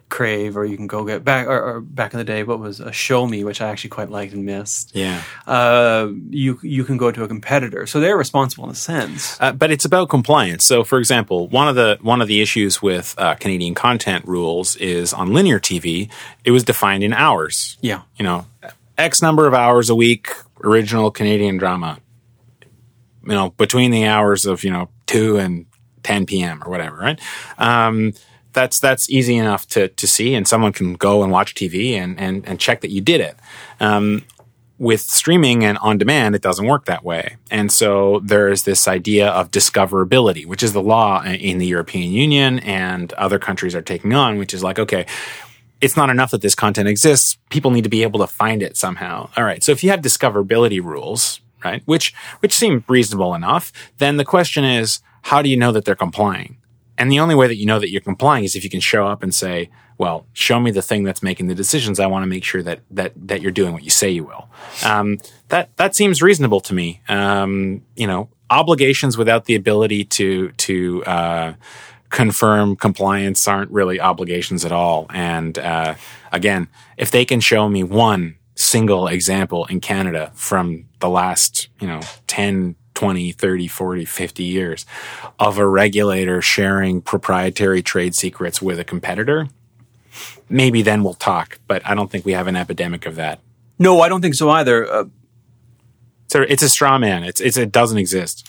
[0.09, 2.43] Crave, or you can go get back or, or, back in the day.
[2.43, 4.95] What was a shomi, which I actually quite liked and missed.
[4.95, 9.39] Yeah, uh, you you can go to a competitor, so they're responsible in a sense.
[9.41, 10.65] Uh, but it's about compliance.
[10.65, 14.75] So, for example, one of the one of the issues with uh, Canadian content rules
[14.75, 16.11] is on linear TV,
[16.43, 17.77] it was defined in hours.
[17.81, 18.45] Yeah, you know,
[18.97, 20.29] X number of hours a week,
[20.63, 21.99] original Canadian drama.
[23.23, 25.65] You know, between the hours of you know two and
[26.05, 26.63] 10 p.m.
[26.63, 27.19] or whatever, right?
[27.57, 28.13] Um,
[28.55, 32.19] that's that's easy enough to to see, and someone can go and watch TV and
[32.19, 33.37] and, and check that you did it.
[33.79, 34.25] Um,
[34.77, 37.37] with streaming and on demand, it doesn't work that way.
[37.49, 42.59] And so there's this idea of discoverability, which is the law in the European Union
[42.59, 45.05] and other countries are taking on, which is like, okay,
[45.79, 47.37] it's not enough that this content exists.
[47.49, 49.29] People need to be able to find it somehow.
[49.37, 49.63] All right.
[49.63, 54.65] So if you have discoverability rules, right, which, which seem reasonable enough, then the question
[54.65, 56.57] is, how do you know that they're complying?
[56.97, 59.07] And the only way that you know that you're complying is if you can show
[59.07, 61.99] up and say, well, show me the thing that's making the decisions.
[61.99, 64.49] I want to make sure that that that you're doing what you say you will.
[64.83, 65.19] Um,
[65.49, 67.01] that that seems reasonable to me.
[67.07, 71.53] Um, you know, obligations without the ability to to uh,
[72.09, 75.07] confirm compliance aren't really obligations at all.
[75.09, 75.95] And uh,
[76.31, 76.67] again,
[76.97, 82.01] if they can show me one single example in Canada from the last you know
[82.27, 84.85] 10 20, 30, 40, 50 years
[85.39, 89.47] of a regulator sharing proprietary trade secrets with a competitor,
[90.49, 91.59] maybe then we'll talk.
[91.67, 93.39] But I don't think we have an epidemic of that.
[93.77, 94.91] No, I don't think so either.
[94.91, 95.05] Uh,
[96.27, 97.23] so it's a straw man.
[97.23, 98.47] It's, it's it doesn't exist.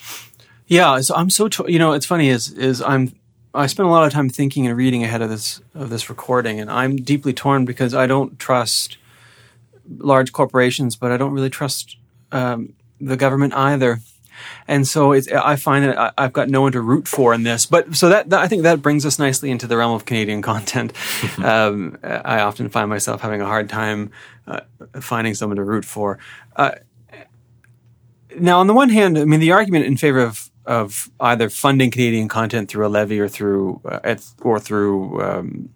[0.67, 3.15] Yeah, so I'm so you know it's funny is is I'm
[3.55, 6.59] I spent a lot of time thinking and reading ahead of this of this recording,
[6.59, 8.99] and I'm deeply torn because I don't trust
[9.99, 11.97] large corporations, but I don't really trust
[12.33, 14.01] um, the government either
[14.69, 17.67] and so I find that I, have got no one to root for in this.
[17.67, 20.43] But so that, that, I think that brings us nicely into the realm of Canadian
[20.53, 20.93] content.
[21.43, 24.11] um, I often find myself having a hard time
[24.47, 24.61] uh,
[25.01, 26.19] finding someone to root for.
[26.55, 26.73] Uh,
[28.39, 31.93] now, on the one hand, I mean, the argument in favor of of either funding
[31.93, 35.71] Canadian content through a levy or through uh, or through um,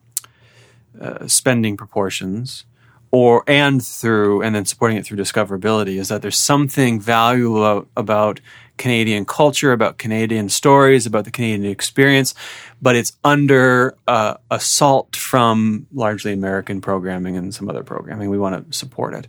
[1.01, 2.65] uh, spending proportions,
[3.11, 7.89] or and through and then supporting it through discoverability is that there's something valuable about,
[7.97, 8.41] about
[8.77, 12.35] Canadian culture, about Canadian stories, about the Canadian experience,
[12.81, 18.31] but it's under uh, assault from largely American programming and some other programming.
[18.31, 19.27] We want to support it.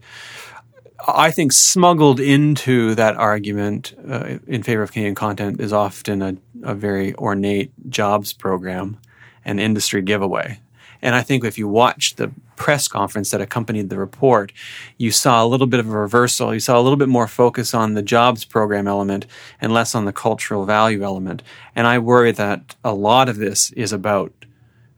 [1.08, 6.38] I think smuggled into that argument uh, in favor of Canadian content is often a,
[6.64, 9.00] a very ornate jobs program
[9.44, 10.60] and industry giveaway.
[11.02, 14.52] And I think if you watch the press conference that accompanied the report,
[14.98, 16.54] you saw a little bit of a reversal.
[16.54, 19.26] You saw a little bit more focus on the jobs program element
[19.60, 21.42] and less on the cultural value element.
[21.76, 24.32] And I worry that a lot of this is about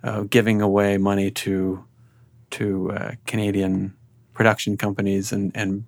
[0.03, 1.83] uh, giving away money to
[2.51, 3.93] to uh, Canadian
[4.33, 5.85] production companies and and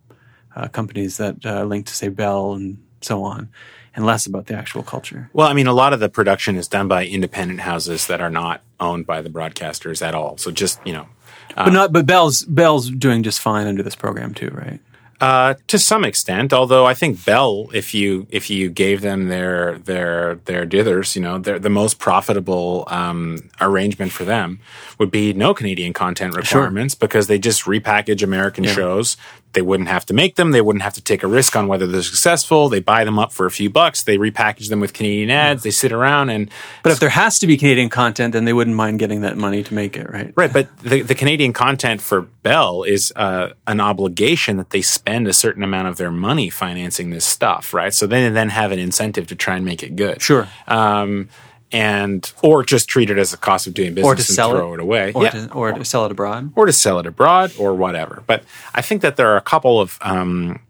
[0.55, 3.49] uh, companies that uh, link to say Bell and so on,
[3.95, 5.29] and less about the actual culture.
[5.33, 8.29] Well, I mean, a lot of the production is done by independent houses that are
[8.29, 10.37] not owned by the broadcasters at all.
[10.37, 11.07] So just you know,
[11.55, 14.79] but not but Bell's Bell's doing just fine under this program too, right?
[15.21, 19.77] Uh, to some extent, although I think Bell, if you if you gave them their
[19.79, 24.59] their their dithers, you know, the most profitable um, arrangement for them
[24.99, 26.99] would be no Canadian content requirements sure.
[26.99, 28.73] because they just repackage American yeah.
[28.73, 29.15] shows.
[29.55, 30.51] They wouldn't have to make them.
[30.51, 32.69] They wouldn't have to take a risk on whether they're successful.
[32.69, 34.03] They buy them up for a few bucks.
[34.03, 35.63] They repackage them with Canadian ads.
[35.63, 36.51] They sit around and.
[36.83, 39.63] But if there has to be Canadian content, then they wouldn't mind getting that money
[39.63, 40.31] to make it, right?
[40.35, 40.53] Right.
[40.53, 45.33] But the, the Canadian content for Bell is uh, an obligation that they spend a
[45.33, 47.93] certain amount of their money financing this stuff, right?
[47.93, 50.21] So they then have an incentive to try and make it good.
[50.21, 50.47] Sure.
[50.67, 51.29] Um,
[51.75, 54.51] and or just treat it as a cost of doing business or to and sell
[54.51, 55.29] throw it, it away, or, yeah.
[55.31, 58.23] to, or to sell it abroad, or to sell it abroad, or whatever.
[58.25, 60.61] But I think that there are a couple of um,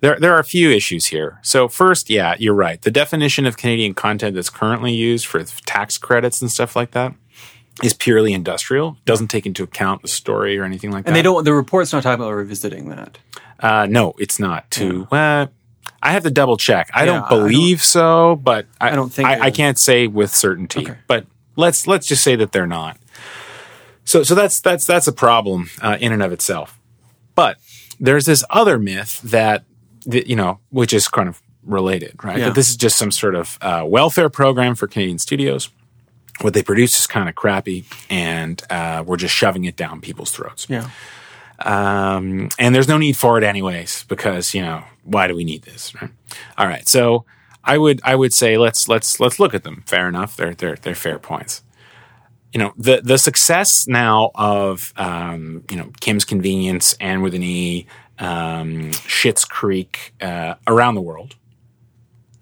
[0.00, 1.38] there there are a few issues here.
[1.42, 2.82] So first, yeah, you're right.
[2.82, 7.14] The definition of Canadian content that's currently used for tax credits and stuff like that
[7.82, 8.98] is purely industrial.
[9.06, 11.10] Doesn't take into account the story or anything like and that.
[11.12, 11.44] And they don't.
[11.44, 13.16] The report's not talking about revisiting that.
[13.58, 14.70] Uh, no, it's not.
[14.72, 15.42] To yeah.
[15.42, 15.46] uh,
[16.04, 16.90] I have to double check.
[16.92, 19.78] I yeah, don't believe I don't, so, but I, I don't think I, I, can't
[19.78, 20.82] say with certainty.
[20.82, 20.98] Okay.
[21.06, 21.26] But
[21.56, 22.98] let's let's just say that they're not.
[24.04, 26.78] So so that's that's that's a problem uh, in and of itself.
[27.34, 27.58] But
[27.98, 29.64] there's this other myth that,
[30.04, 32.38] you know, which is kind of related, right?
[32.38, 32.44] Yeah.
[32.46, 35.70] That this is just some sort of uh, welfare program for Canadian studios.
[36.40, 40.32] What they produce is kind of crappy, and uh, we're just shoving it down people's
[40.32, 40.66] throats.
[40.68, 40.90] Yeah.
[41.60, 45.62] Um, and there's no need for it anyways, because, you know, why do we need
[45.62, 45.94] this?
[45.94, 46.10] Right?
[46.56, 46.88] All right.
[46.88, 47.24] So
[47.62, 49.82] I would, I would say let's, let's, let's look at them.
[49.86, 50.36] Fair enough.
[50.36, 51.62] They're, they're, they're fair points.
[52.52, 57.42] You know, the, the success now of, um, you know, Kim's Convenience and with an
[57.42, 57.86] E,
[58.20, 61.34] um, Schitt's Creek, uh, around the world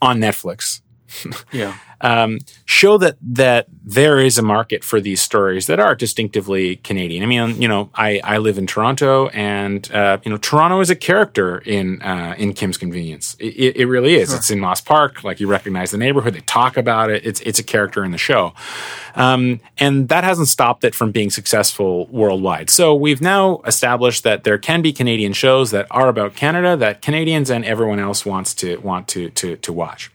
[0.03, 0.82] on Netflix.
[1.53, 6.77] yeah um, show that that there is a market for these stories that are distinctively
[6.77, 7.23] Canadian.
[7.23, 10.91] I mean, you know, I, I live in Toronto, and uh, you know, Toronto is
[10.91, 13.37] a character in uh, in Kim's Convenience.
[13.39, 14.31] It, it really is.
[14.31, 14.39] Sure.
[14.39, 15.23] It's in Moss Park.
[15.23, 16.35] Like you recognize the neighborhood.
[16.35, 17.25] They talk about it.
[17.25, 18.53] It's it's a character in the show,
[19.15, 22.69] um, and that hasn't stopped it from being successful worldwide.
[22.69, 27.01] So we've now established that there can be Canadian shows that are about Canada that
[27.01, 30.12] Canadians and everyone else wants to want to to to watch.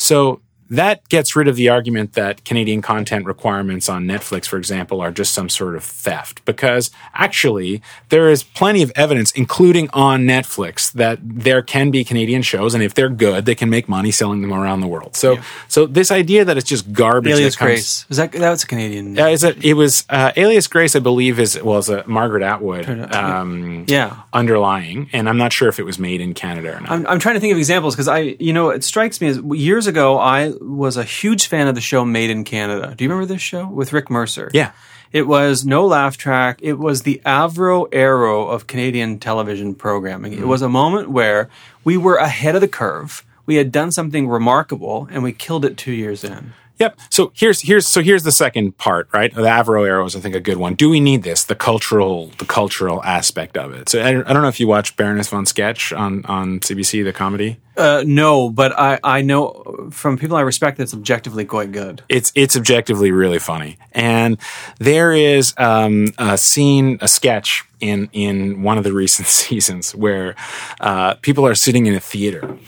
[0.00, 0.40] So
[0.70, 5.10] that gets rid of the argument that Canadian content requirements on Netflix, for example, are
[5.10, 6.44] just some sort of theft.
[6.44, 12.42] Because actually, there is plenty of evidence, including on Netflix, that there can be Canadian
[12.42, 15.16] shows, and if they're good, they can make money selling them around the world.
[15.16, 15.42] So, yeah.
[15.68, 17.32] so this idea that it's just garbage.
[17.32, 19.18] Alias comes, Grace was that that was a Canadian?
[19.18, 19.64] Uh, is it?
[19.64, 22.88] It was uh, Alias Grace, I believe, is well, was a Margaret Atwood.
[23.14, 26.90] Um, yeah, underlying, and I'm not sure if it was made in Canada or not.
[26.90, 29.38] I'm, I'm trying to think of examples because I, you know, it strikes me as
[29.38, 32.94] years ago I was a huge fan of the show Made in Canada.
[32.96, 34.50] Do you remember this show with Rick Mercer?
[34.52, 34.72] Yeah.
[35.12, 36.60] It was no laugh track.
[36.62, 40.32] It was the Avro Arrow of Canadian television programming.
[40.32, 40.42] Mm-hmm.
[40.42, 41.50] It was a moment where
[41.82, 43.24] we were ahead of the curve.
[43.44, 46.52] We had done something remarkable and we killed it two years in.
[46.80, 46.98] Yep.
[47.10, 49.32] So here's here's so here's the second part, right?
[49.32, 50.74] The Avro arrow is, I think, a good one.
[50.74, 51.44] Do we need this?
[51.44, 53.90] The cultural the cultural aspect of it.
[53.90, 57.12] So I, I don't know if you watch Baroness von Sketch on on CBC, the
[57.12, 57.58] comedy.
[57.76, 62.02] Uh, no, but I I know from people I respect that it's objectively quite good.
[62.08, 64.38] It's it's objectively really funny, and
[64.78, 70.34] there is um, a scene, a sketch in in one of the recent seasons where
[70.80, 72.58] uh, people are sitting in a theater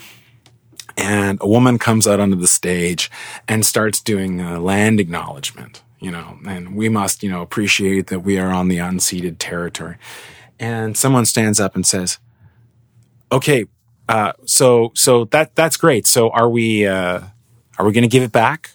[0.96, 3.10] and a woman comes out onto the stage
[3.48, 8.20] and starts doing a land acknowledgement you know and we must you know appreciate that
[8.20, 9.96] we are on the unceded territory
[10.58, 12.18] and someone stands up and says
[13.30, 13.66] okay
[14.08, 16.06] uh, so so that that's great.
[16.06, 17.20] So are we uh,
[17.78, 18.72] are we going to give it back?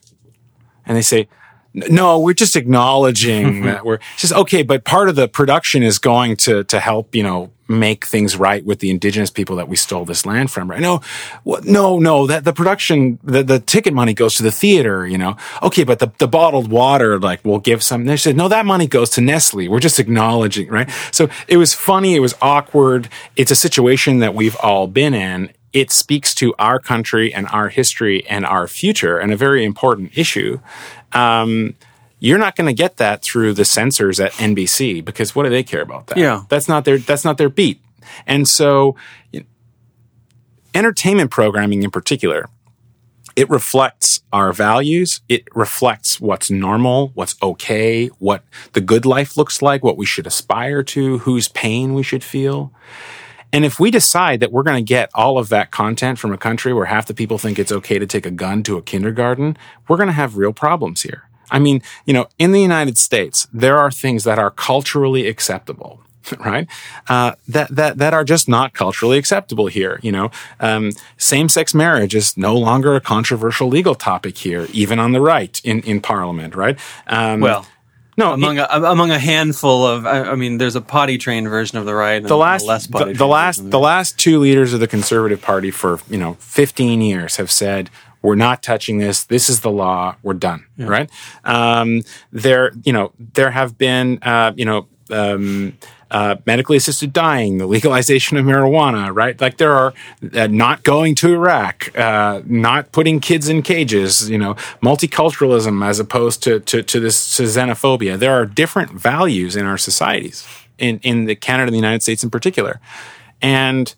[0.86, 1.28] And they say,
[1.74, 4.64] no, we're just acknowledging that we're just okay.
[4.64, 8.64] But part of the production is going to to help you know make things right
[8.66, 10.70] with the indigenous people that we stole this land from.
[10.70, 10.80] Right?
[10.80, 11.02] No,
[11.64, 12.28] no, no.
[12.28, 15.06] That the production, the, the ticket money goes to the theater.
[15.06, 18.06] You know, okay, but the, the bottled water, like we'll give some.
[18.06, 19.68] They said no, that money goes to Nestle.
[19.68, 20.90] We're just acknowledging, right?
[21.12, 22.16] So it was funny.
[22.16, 23.10] It was awkward.
[23.36, 25.52] It's a situation that we've all been in.
[25.74, 30.18] It speaks to our country and our history and our future and a very important
[30.18, 30.60] issue.
[31.14, 31.76] Um,
[32.20, 35.64] you're not going to get that through the censors at NBC because what do they
[35.64, 36.18] care about that?
[36.18, 36.44] Yeah.
[36.50, 37.82] That's not their that's not their beat.
[38.26, 38.96] And so
[40.74, 42.50] entertainment programming in particular
[43.38, 45.22] it reflects our values.
[45.30, 48.44] It reflects what's normal, what's okay, what
[48.74, 52.74] the good life looks like, what we should aspire to, whose pain we should feel.
[53.54, 56.38] And if we decide that we're going to get all of that content from a
[56.38, 59.58] country where half the people think it's okay to take a gun to a kindergarten,
[59.88, 61.28] we're going to have real problems here.
[61.50, 66.02] I mean, you know, in the United States, there are things that are culturally acceptable.
[66.40, 66.68] Right,
[67.08, 69.98] uh, that that that are just not culturally acceptable here.
[70.04, 75.14] You know, um, same-sex marriage is no longer a controversial legal topic here, even on
[75.14, 76.54] the right in in Parliament.
[76.54, 76.78] Right.
[77.08, 77.66] Um, well,
[78.18, 81.48] no, among it, a, among a handful of, I, I, mean, there's a potty trained
[81.48, 82.22] version of the right.
[82.22, 85.70] the last, less potty the, the last, the last two leaders of the Conservative Party
[85.72, 87.90] for you know 15 years have said
[88.22, 89.24] we're not touching this.
[89.26, 90.16] This is the law.
[90.24, 90.66] We're done.
[90.76, 90.88] Yeah.
[90.88, 91.10] Right.
[91.44, 92.02] Um,
[92.32, 95.78] there, you know, there have been, uh, you know, um,
[96.12, 99.40] uh, medically assisted dying, the legalization of marijuana, right?
[99.40, 99.94] Like there are
[100.34, 106.00] uh, not going to Iraq, uh, not putting kids in cages, you know, multiculturalism as
[106.00, 108.18] opposed to, to, to this to xenophobia.
[108.18, 110.48] There are different values in our societies,
[110.78, 112.80] in, in the Canada and the United States in particular.
[113.42, 113.94] And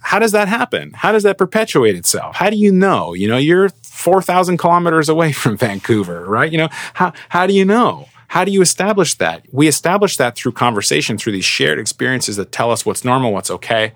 [0.00, 0.92] how does that happen?
[0.94, 2.36] How does that perpetuate itself?
[2.36, 3.14] How do you know?
[3.14, 6.50] You know, you're 4,000 kilometers away from Vancouver, right?
[6.50, 8.08] You know, how, how do you know?
[8.32, 9.44] How do you establish that?
[9.52, 13.50] We establish that through conversation, through these shared experiences that tell us what's normal, what's
[13.50, 13.92] okay,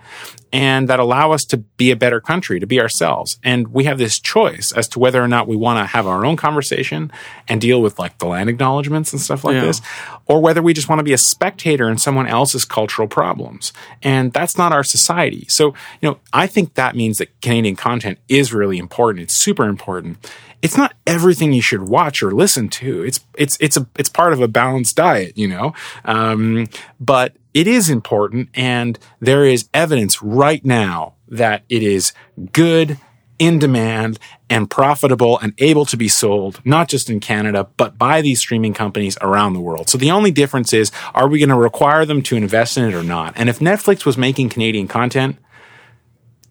[0.52, 3.38] and that allow us to be a better country, to be ourselves.
[3.42, 6.24] And we have this choice as to whether or not we want to have our
[6.24, 7.10] own conversation
[7.48, 9.64] and deal with like the land acknowledgments and stuff like yeah.
[9.64, 9.80] this,
[10.26, 13.72] or whether we just want to be a spectator in someone else's cultural problems.
[14.02, 15.46] And that's not our society.
[15.48, 19.24] So, you know, I think that means that Canadian content is really important.
[19.24, 20.18] It's super important
[20.62, 23.02] it's not everything you should watch or listen to.
[23.04, 25.74] It's it's it's a it's part of a balanced diet, you know.
[26.04, 26.66] Um,
[26.98, 32.12] but it is important, and there is evidence right now that it is
[32.52, 32.98] good,
[33.38, 34.18] in demand,
[34.50, 38.74] and profitable, and able to be sold not just in Canada but by these streaming
[38.74, 39.88] companies around the world.
[39.88, 42.92] So the only difference is, are we going to require them to invest in it
[42.92, 43.32] or not?
[43.36, 45.38] And if Netflix was making Canadian content,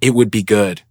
[0.02, 0.82] it would be good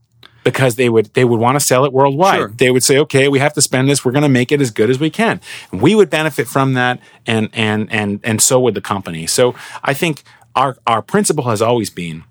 [0.44, 2.38] because they would they would want to sell it worldwide.
[2.38, 2.48] Sure.
[2.48, 4.04] They would say, okay, we have to spend this.
[4.04, 5.40] We're going to make it as good as we can.
[5.72, 9.26] And we would benefit from that, and and and and so would the company.
[9.26, 10.22] So I think
[10.54, 12.24] our our principle has always been.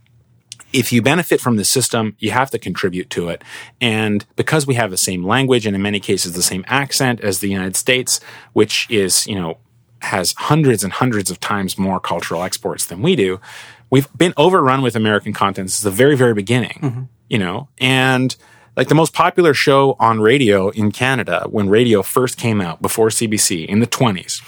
[0.71, 3.43] If you benefit from the system, you have to contribute to it.
[3.79, 7.41] And because we have the same language and in many cases the same accent as
[7.41, 8.19] the United States,
[8.53, 9.59] which is, you know,
[10.01, 13.39] has hundreds and hundreds of times more cultural exports than we do,
[13.91, 16.79] we've been overrun with American content since the very, very beginning.
[16.81, 18.35] Mm-hmm you know, and
[18.75, 23.09] like the most popular show on radio in Canada when radio first came out before
[23.09, 24.41] CBC in the 20s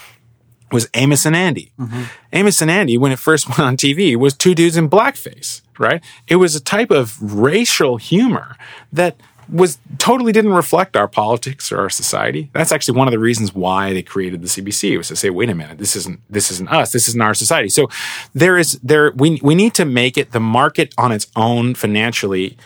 [0.72, 1.72] was Amos and Andy.
[1.78, 2.02] Mm-hmm.
[2.32, 6.02] Amos and Andy, when it first went on TV, was two dudes in blackface, right?
[6.26, 8.56] It was a type of racial humor
[8.92, 12.50] that was totally didn't reflect our politics or our society.
[12.52, 15.50] That's actually one of the reasons why they created the CBC was to say, wait
[15.50, 17.68] a minute, this isn't this isn't us, this isn't our society.
[17.68, 17.88] So
[18.34, 22.56] there is there we we need to make it the market on its own financially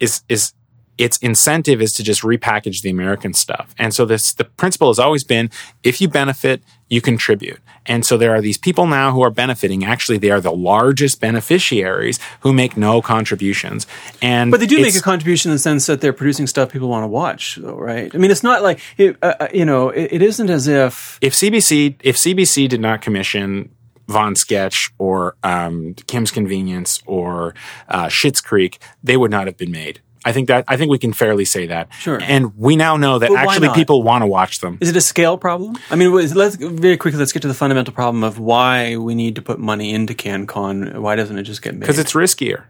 [0.00, 0.52] is is
[0.98, 3.74] its incentive is to just repackage the American stuff.
[3.78, 5.50] And so this the principle has always been
[5.82, 7.60] if you benefit, you contribute.
[7.86, 9.84] And so there are these people now who are benefiting.
[9.84, 13.86] Actually, they are the largest beneficiaries who make no contributions.
[14.20, 16.88] And but they do make a contribution in the sense that they're producing stuff people
[16.88, 18.14] want to watch, though, right?
[18.14, 21.18] I mean, it's not like it, uh, uh you know, it, it isn't as if
[21.20, 23.70] if CBC if CBC did not commission
[24.08, 27.54] Von Sketch or um, Kim's Convenience or
[27.88, 30.00] uh, Schitt's Creek, they would not have been made.
[30.24, 31.92] I think that I think we can fairly say that.
[31.94, 32.20] Sure.
[32.20, 34.78] And we now know that actually people want to watch them.
[34.80, 35.76] Is it a scale problem?
[35.90, 39.34] I mean, let's very quickly let's get to the fundamental problem of why we need
[39.36, 40.98] to put money into CanCon.
[40.98, 41.80] Why doesn't it just get made?
[41.80, 42.64] Because it's riskier.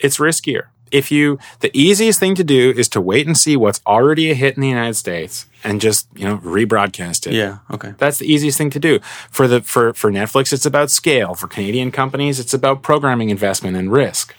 [0.00, 0.66] It's riskier.
[0.90, 4.34] If you the easiest thing to do is to wait and see what's already a
[4.34, 7.32] hit in the United States and just you know rebroadcast it.
[7.32, 7.94] Yeah, okay.
[7.96, 9.00] That's the easiest thing to do.
[9.30, 11.34] For the for for Netflix, it's about scale.
[11.34, 14.34] For Canadian companies, it's about programming investment and risk.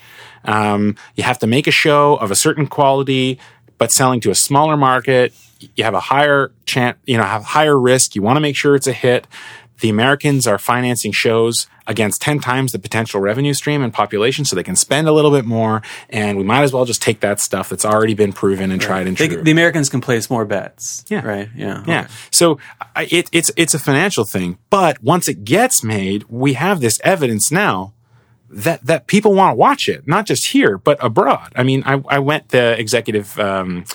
[0.45, 3.39] Um, you have to make a show of a certain quality,
[3.77, 5.33] but selling to a smaller market.
[5.75, 8.15] You have a higher chance, you know, have higher risk.
[8.15, 9.27] You want to make sure it's a hit.
[9.79, 14.55] The Americans are financing shows against 10 times the potential revenue stream and population so
[14.55, 15.81] they can spend a little bit more.
[16.09, 19.07] And we might as well just take that stuff that's already been proven and tried
[19.07, 19.41] and They- true.
[19.43, 21.03] the Americans can place more bets.
[21.09, 21.25] Yeah.
[21.25, 21.49] Right.
[21.55, 21.83] Yeah.
[21.87, 22.07] Yeah.
[22.29, 22.59] So
[22.95, 26.99] I, it, it's it's a financial thing, but once it gets made, we have this
[27.03, 27.93] evidence now
[28.53, 31.51] that that people want to watch it, not just here but abroad.
[31.55, 33.39] I mean, I, I went the executive.
[33.39, 33.85] Um,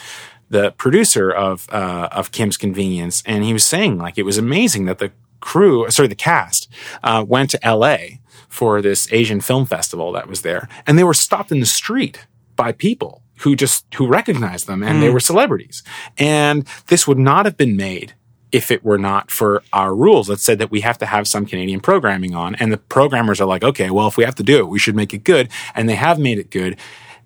[0.50, 4.86] the producer of uh, of Kim's Convenience, and he was saying like it was amazing
[4.86, 6.70] that the crew, sorry, the cast,
[7.02, 8.20] uh, went to L.A.
[8.48, 12.26] for this Asian film festival that was there, and they were stopped in the street
[12.56, 15.82] by people who just who recognized them, and they were celebrities.
[16.16, 18.14] And this would not have been made
[18.50, 21.46] if it were not for our rules that said that we have to have some
[21.46, 22.54] Canadian programming on.
[22.56, 24.96] And the programmers are like, okay, well, if we have to do it, we should
[24.96, 25.48] make it good.
[25.74, 26.76] And they have made it good.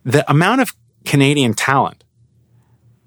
[0.05, 2.05] The amount of Canadian talent,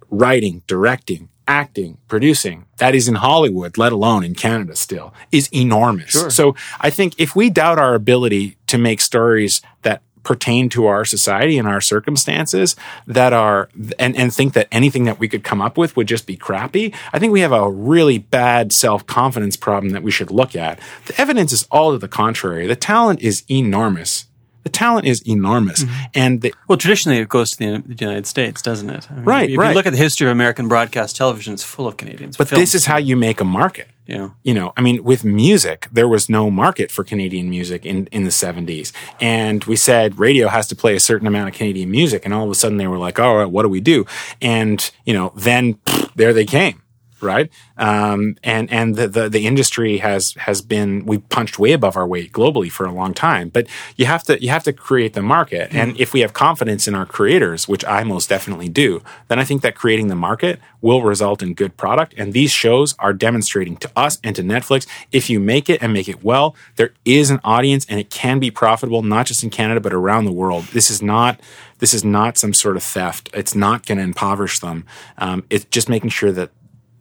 [0.10, 6.34] writing, directing, acting, producing, that is in Hollywood, let alone in Canada still, is enormous.
[6.34, 11.06] So I think if we doubt our ability to make stories that pertain to our
[11.06, 12.76] society and our circumstances
[13.08, 16.26] that are and, and think that anything that we could come up with would just
[16.26, 20.56] be crappy i think we have a really bad self-confidence problem that we should look
[20.56, 20.80] at.
[21.06, 22.68] The evidence is all to the contrary.
[22.68, 24.26] The talent is enormous.
[24.64, 25.84] The talent is enormous.
[25.84, 26.04] Mm-hmm.
[26.16, 29.08] And the, Well, traditionally it goes to the, the United States, doesn't it?
[29.12, 29.70] I mean, Right, If right.
[29.70, 32.38] you look at the history of American broadcast television, it's full of Canadians.
[32.38, 34.36] but this is how you make a market know.
[34.44, 38.24] you know, I mean, with music, there was no market for Canadian music in, in
[38.24, 38.92] the 70s.
[39.20, 42.24] And we said radio has to play a certain amount of Canadian music.
[42.24, 44.06] And all of a sudden they were like, all right, what do we do?
[44.42, 46.82] And, you know, then pfft, there they came.
[47.26, 47.50] Right.
[47.76, 52.08] Um, and, and the, the, the industry has, has been, we've punched way above our
[52.08, 53.68] weight globally for a long time, but
[53.98, 55.74] you have to, you have to create the market.
[55.74, 59.44] And if we have confidence in our creators, which I most definitely do, then I
[59.44, 62.14] think that creating the market will result in good product.
[62.16, 65.92] And these shows are demonstrating to us and to Netflix, if you make it and
[65.92, 69.50] make it well, there is an audience and it can be profitable, not just in
[69.50, 70.66] Canada, but around the world.
[70.66, 71.40] This is not,
[71.80, 73.30] this is not some sort of theft.
[73.34, 74.86] It's not going to impoverish them.
[75.18, 76.52] Um, it's just making sure that,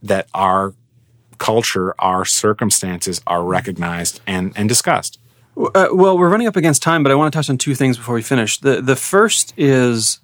[0.04, 0.74] that our
[1.38, 5.18] culture, our circumstances are recognized and, and discussed.
[5.56, 7.96] Uh, well, we're running up against time, but I want to touch on two things
[7.96, 8.58] before we finish.
[8.58, 10.18] The the first is,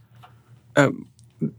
[0.74, 0.90] uh,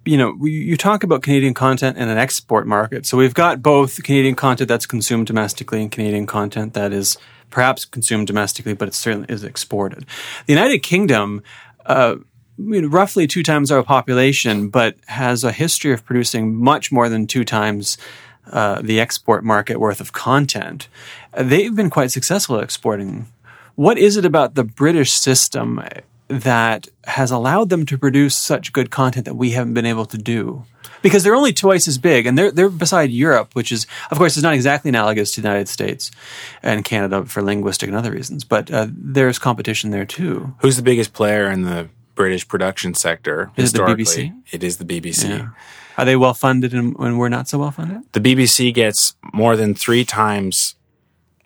[0.03, 3.05] you know, you talk about Canadian content and an export market.
[3.05, 7.17] So we've got both Canadian content that's consumed domestically and Canadian content that is
[7.49, 10.05] perhaps consumed domestically, but it certainly is exported.
[10.47, 11.41] The United Kingdom.
[11.85, 12.17] Uh,
[12.65, 17.43] roughly two times our population, but has a history of producing much more than two
[17.43, 17.97] times
[18.51, 20.87] uh, the export market worth of content.
[21.37, 23.27] They've been quite successful at exporting.
[23.75, 25.81] What is it about the British system
[26.27, 30.17] that has allowed them to produce such good content that we haven't been able to
[30.17, 30.65] do?
[31.01, 34.37] Because they're only twice as big, and they're they're beside Europe, which is, of course,
[34.37, 36.11] is not exactly analogous to the United States
[36.61, 38.43] and Canada for linguistic and other reasons.
[38.43, 40.53] But uh, there's competition there too.
[40.59, 43.51] Who's the biggest player in the British production sector?
[43.55, 44.29] Is it the historically?
[44.29, 44.53] BBC?
[44.53, 45.53] It is the BBC.
[45.97, 48.01] Are they well funded, and when we're not so well funded?
[48.13, 50.75] The BBC gets more than three times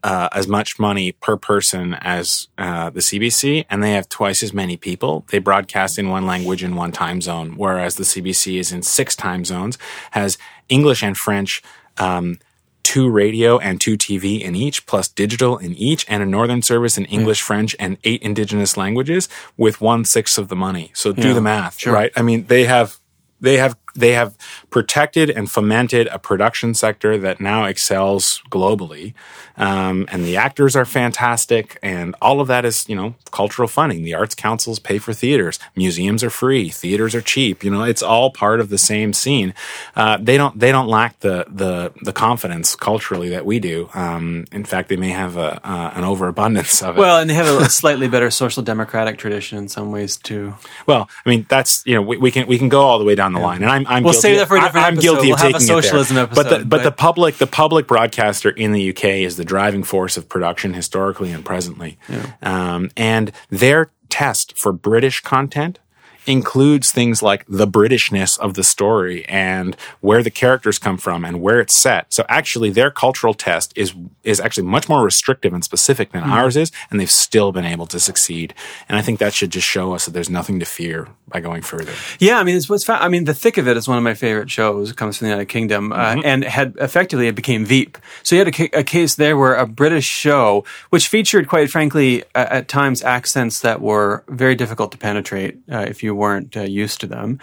[0.03, 4.53] uh, as much money per person as uh, the CBC, and they have twice as
[4.53, 5.25] many people.
[5.29, 9.15] They broadcast in one language in one time zone, whereas the CBC is in six
[9.15, 9.79] time zones,
[10.11, 10.37] has
[10.69, 11.63] English and French.
[11.97, 12.37] Um,
[12.85, 16.99] Two radio and two TV in each, plus digital in each, and a northern service
[16.99, 17.13] in hmm.
[17.15, 19.27] English, French, and eight indigenous languages
[19.57, 20.91] with one sixth of the money.
[20.93, 21.91] So do Yeah, the math, sure.
[21.91, 22.11] right?
[22.15, 22.97] I mean, they have
[23.41, 24.37] they have they have
[24.69, 29.13] protected and fomented a production sector that now excels globally.
[29.57, 31.79] Um, and the actors are fantastic.
[31.81, 34.03] And all of that is you know cultural funding.
[34.03, 35.59] The arts councils pay for theaters.
[35.75, 36.69] Museums are free.
[36.69, 37.63] Theaters are cheap.
[37.63, 39.53] You know it's all part of the same scene.
[39.95, 43.89] Uh, they don't they don't lack the the the confidence culturally that we do.
[43.93, 46.99] Um, in fact they may have a, uh, an overabundance of it.
[46.99, 50.55] Well, and they have a slightly better social democratic tradition in some ways too.
[50.85, 53.15] Well, I mean, that's you know we, we can we can go all the way
[53.15, 54.93] down the line, and I'm I'm We'll guilty, save that for a different I, am
[54.95, 55.01] episode.
[55.13, 55.81] guilty We'll of taking it there.
[55.81, 59.45] socialism but the but, but- the public the public broadcaster in the UK is the
[59.45, 61.97] driving force of production historically and presently,
[62.41, 65.79] um, and their test for British content
[66.27, 71.41] includes things like the Britishness of the story and where the characters come from and
[71.41, 72.13] where it's set.
[72.13, 76.29] So actually their cultural test is is actually much more restrictive and specific than mm.
[76.29, 78.53] ours is, and they've still been able to succeed.
[78.89, 81.61] And I think that should just show us that there's nothing to fear by going
[81.61, 81.91] further.
[82.19, 84.03] Yeah, I mean, it's what's fa- I mean, The Thick of It is one of
[84.03, 84.91] my favorite shows.
[84.91, 86.21] It comes from the United Kingdom, uh, mm-hmm.
[86.23, 87.97] and had effectively it became Veep.
[88.23, 91.69] So you had a, ca- a, case there where a British show, which featured, quite
[91.69, 96.57] frankly, uh, at times accents that were very difficult to penetrate uh, if you weren't
[96.57, 97.39] uh, used to them,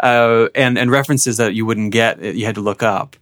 [0.00, 3.16] uh, and and references that you wouldn't get, you had to look up.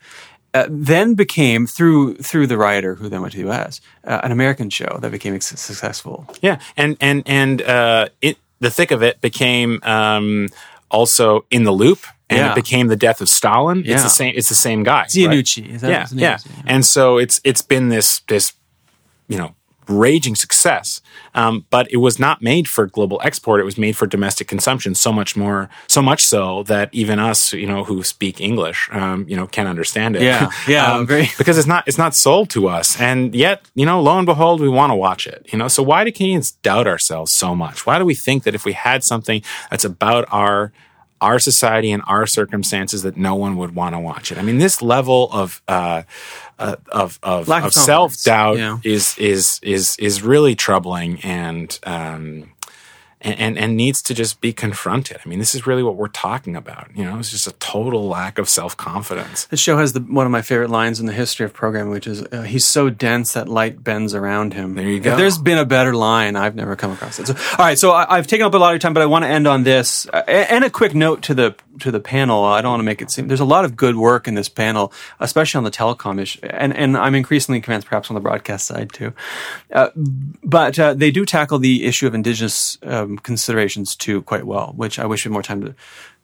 [0.54, 3.80] Uh, then became through through the writer who then went to the U.S.
[4.04, 6.26] Uh, an American show that became successful.
[6.40, 10.48] Yeah, and and and uh, it the thick of it became um,
[10.90, 12.06] also in the loop.
[12.28, 12.52] And yeah.
[12.52, 13.84] it became the death of Stalin.
[13.84, 13.94] Yeah.
[13.94, 14.34] It's the same.
[14.34, 15.04] It's the same guy.
[15.04, 15.80] Iannucci.
[15.80, 15.90] Right?
[15.90, 16.38] yeah, yeah.
[16.66, 18.54] And so it's it's been this this
[19.28, 19.54] you know
[19.86, 21.00] raging success.
[21.36, 23.60] Um, but it was not made for global export.
[23.60, 24.94] It was made for domestic consumption.
[24.94, 29.26] So much more, so much so that even us, you know, who speak English, um,
[29.28, 30.22] you know, can't understand it.
[30.22, 33.00] Yeah, yeah, um, because it's not it's not sold to us.
[33.00, 35.46] And yet, you know, lo and behold, we want to watch it.
[35.52, 37.86] You know, so why do Canadians doubt ourselves so much?
[37.86, 40.72] Why do we think that if we had something that's about our
[41.20, 44.38] our society and our circumstances that no one would want to watch it.
[44.38, 46.02] I mean, this level of uh,
[46.58, 48.78] uh, of of, of self doubt yeah.
[48.84, 52.52] is is is is really troubling and um,
[53.22, 55.18] and, and, and needs to just be confronted.
[55.24, 56.88] I mean, this is really what we're talking about.
[56.94, 59.46] You know, it's just a total lack of self confidence.
[59.46, 62.06] The show has the, one of my favorite lines in the history of programming, which
[62.06, 65.12] is uh, "He's so dense that light bends around him." There you go.
[65.12, 67.26] If there's been a better line, I've never come across it.
[67.28, 69.06] So, all right, so I, have taken up a lot of your time, but I
[69.06, 72.44] want to end on this uh, and a quick note to the to the panel.
[72.44, 74.48] I don't want to make it seem there's a lot of good work in this
[74.48, 78.66] panel, especially on the telecom issue, and and I'm increasingly convinced perhaps on the broadcast
[78.66, 79.12] side too.
[79.72, 79.90] Uh,
[80.44, 84.98] but uh, they do tackle the issue of indigenous um, considerations too quite well, which
[84.98, 85.74] I wish we had more time to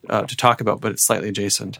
[0.08, 1.78] uh, to talk about, but it's slightly adjacent.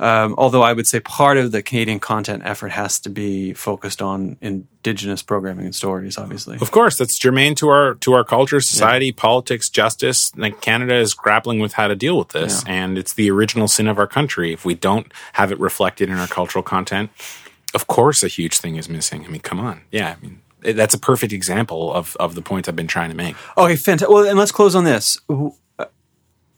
[0.00, 4.00] Um, although I would say part of the Canadian content effort has to be focused
[4.00, 6.16] on Indigenous programming and stories.
[6.16, 9.12] Obviously, of course, that's germane to our to our culture, society, yeah.
[9.14, 10.34] politics, justice.
[10.36, 12.72] Like Canada is grappling with how to deal with this, yeah.
[12.72, 14.54] and it's the original sin of our country.
[14.54, 17.10] If we don't have it reflected in our cultural content,
[17.74, 19.26] of course, a huge thing is missing.
[19.26, 22.68] I mean, come on, yeah, I mean that's a perfect example of of the point
[22.68, 23.36] I've been trying to make.
[23.56, 24.08] Okay, fantastic.
[24.08, 25.18] Well, and let's close on this.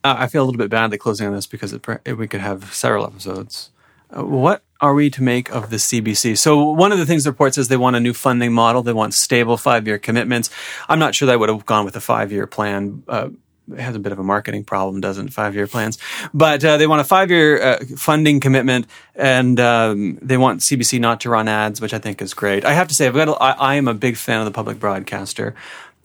[0.04, 2.26] Uh, I feel a little bit bad badly closing on this because it, it, we
[2.26, 3.70] could have several episodes.
[4.14, 6.36] Uh, what are we to make of the CBC?
[6.36, 8.82] So one of the things the report says they want a new funding model.
[8.82, 10.50] They want stable five-year commitments.
[10.88, 13.04] I'm not sure that I would have gone with a five-year plan.
[13.06, 13.28] Uh,
[13.76, 15.98] has a bit of a marketing problem, doesn't five-year plans?
[16.34, 21.20] But uh, they want a five-year uh, funding commitment, and um, they want CBC not
[21.20, 22.64] to run ads, which I think is great.
[22.64, 24.52] I have to say, I've got a, I, I am a big fan of the
[24.52, 25.54] public broadcaster.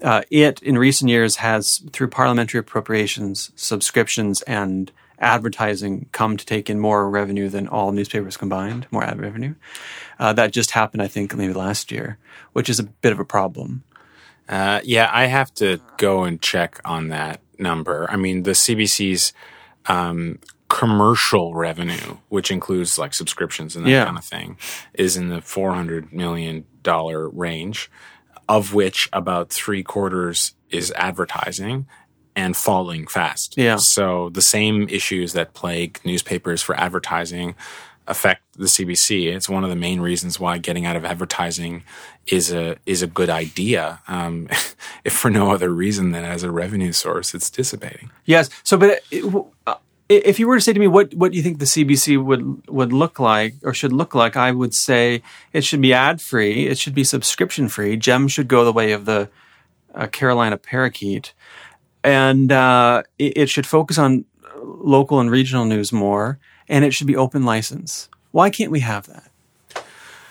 [0.02, 6.70] Uh, it, in recent years, has, through parliamentary appropriations, subscriptions, and advertising, come to take
[6.70, 9.56] in more revenue than all newspapers combined, more ad revenue.
[10.20, 12.18] Uh, that just happened, I think, maybe last year,
[12.54, 13.84] which is a bit of a problem.
[14.48, 18.08] Uh, yeah, I have to go and check on that number.
[18.10, 19.34] I mean, the CBC's
[19.88, 20.40] um,
[20.70, 24.06] commercial revenue, which includes like subscriptions and that yeah.
[24.06, 24.58] kind of thing,
[24.94, 27.90] is in the four hundred million dollar range
[28.50, 31.86] of which about three quarters is advertising
[32.36, 33.58] and falling fast.
[33.58, 33.78] Yeah.
[33.78, 37.56] So the same issues that plague newspapers for advertising
[38.08, 39.34] affect the CBC.
[39.34, 41.84] It's one of the main reasons why getting out of advertising
[42.32, 44.02] is a is a good idea.
[44.08, 44.48] Um,
[45.04, 48.12] if for no other reason than as a revenue source, it's dissipating.
[48.26, 48.50] Yes.
[48.64, 49.02] So, but
[49.66, 49.76] uh,
[50.10, 52.68] if you were to say to me what what do you think the CBC would
[52.68, 55.22] would look like or should look like, I would say
[55.54, 57.98] it should be ad free, it should be subscription free.
[57.98, 59.30] GEM should go the way of the
[59.94, 61.34] uh, Carolina parakeet,
[62.04, 64.26] and uh, it, it, should focus on
[64.64, 68.10] local and regional news more, and it should be open license.
[68.32, 69.27] Why can't we have that?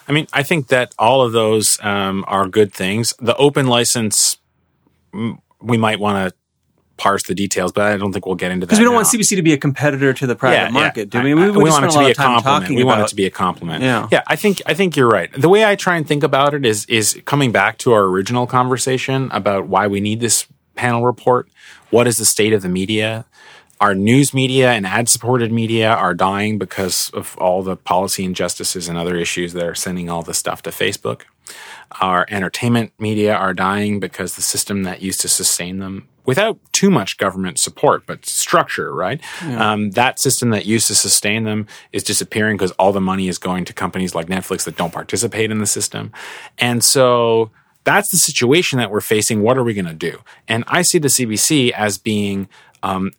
[0.09, 3.14] I mean, I think that all of those um, are good things.
[3.18, 4.38] The open license,
[5.61, 6.36] we might want to
[6.96, 8.68] parse the details, but I don't think we'll get into that.
[8.68, 8.98] Because we don't now.
[8.98, 11.20] want CBC to be a competitor to the private yeah, market, yeah.
[11.20, 11.34] do we?
[11.34, 12.74] We, we, we want it to be a compliment.
[12.74, 13.82] We want it to be a compliment.
[13.82, 14.09] Yeah.
[14.11, 15.30] yeah, I think I think you're right.
[15.32, 18.46] The way I try and think about it is is coming back to our original
[18.46, 21.48] conversation about why we need this panel report.
[21.90, 23.26] What is the state of the media?
[23.81, 28.89] Our news media and ad supported media are dying because of all the policy injustices
[28.89, 31.22] and other issues that are sending all the stuff to Facebook.
[32.01, 36.91] Our entertainment media are dying because the system that used to sustain them without too
[36.91, 39.20] much government support, but structure, right?
[39.45, 39.72] Yeah.
[39.72, 43.39] Um, that system that used to sustain them is disappearing because all the money is
[43.39, 46.12] going to companies like Netflix that don't participate in the system.
[46.59, 47.51] And so
[47.85, 49.43] that's the situation that we're facing.
[49.43, 50.18] What are we going to do?
[50.49, 52.49] And I see the CBC as being
[52.83, 53.12] um,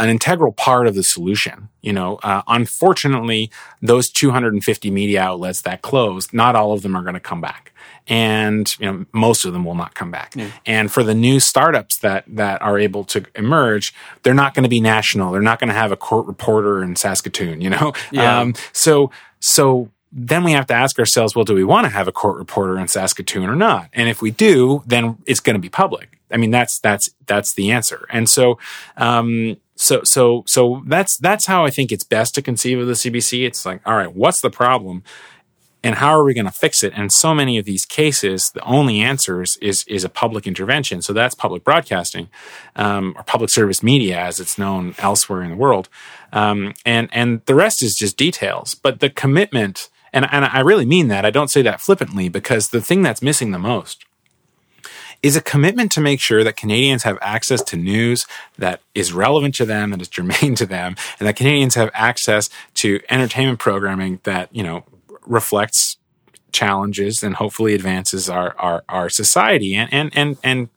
[0.00, 1.68] an integral part of the solution.
[1.82, 7.02] You know, uh, unfortunately, those 250 media outlets that closed, not all of them are
[7.02, 7.72] going to come back
[8.08, 10.34] and you know most of them will not come back.
[10.34, 10.50] Yeah.
[10.66, 14.68] And for the new startups that that are able to emerge, they're not going to
[14.68, 15.32] be national.
[15.32, 17.60] They're not going to have a court reporter in Saskatoon.
[17.60, 18.40] You know, yeah.
[18.40, 22.08] Um, so so then we have to ask ourselves, well, do we want to have
[22.08, 23.88] a court reporter in Saskatoon or not?
[23.92, 26.18] And if we do, then it's going to be public.
[26.32, 28.06] I mean, that's that's that's the answer.
[28.10, 28.58] And so,
[28.96, 32.92] um, so so so that's that's how I think it's best to conceive of the
[32.92, 33.46] CBC.
[33.46, 35.02] It's like, all right, what's the problem?
[35.82, 36.92] and how are we going to fix it?
[36.94, 41.00] And so many of these cases, the only answers is is a public intervention.
[41.02, 42.28] So that's public broadcasting,
[42.76, 45.88] um, or public service media, as it's known elsewhere in the world.
[46.32, 48.74] Um, and and the rest is just details.
[48.74, 51.24] But the commitment, and and I really mean that.
[51.24, 54.04] I don't say that flippantly because the thing that's missing the most
[55.22, 58.26] is a commitment to make sure that Canadians have access to news
[58.58, 62.48] that is relevant to them, that is germane to them, and that Canadians have access
[62.74, 64.84] to entertainment programming that, you know,
[65.26, 65.96] reflects
[66.52, 70.68] challenges and hopefully advances our our, our society and, and and and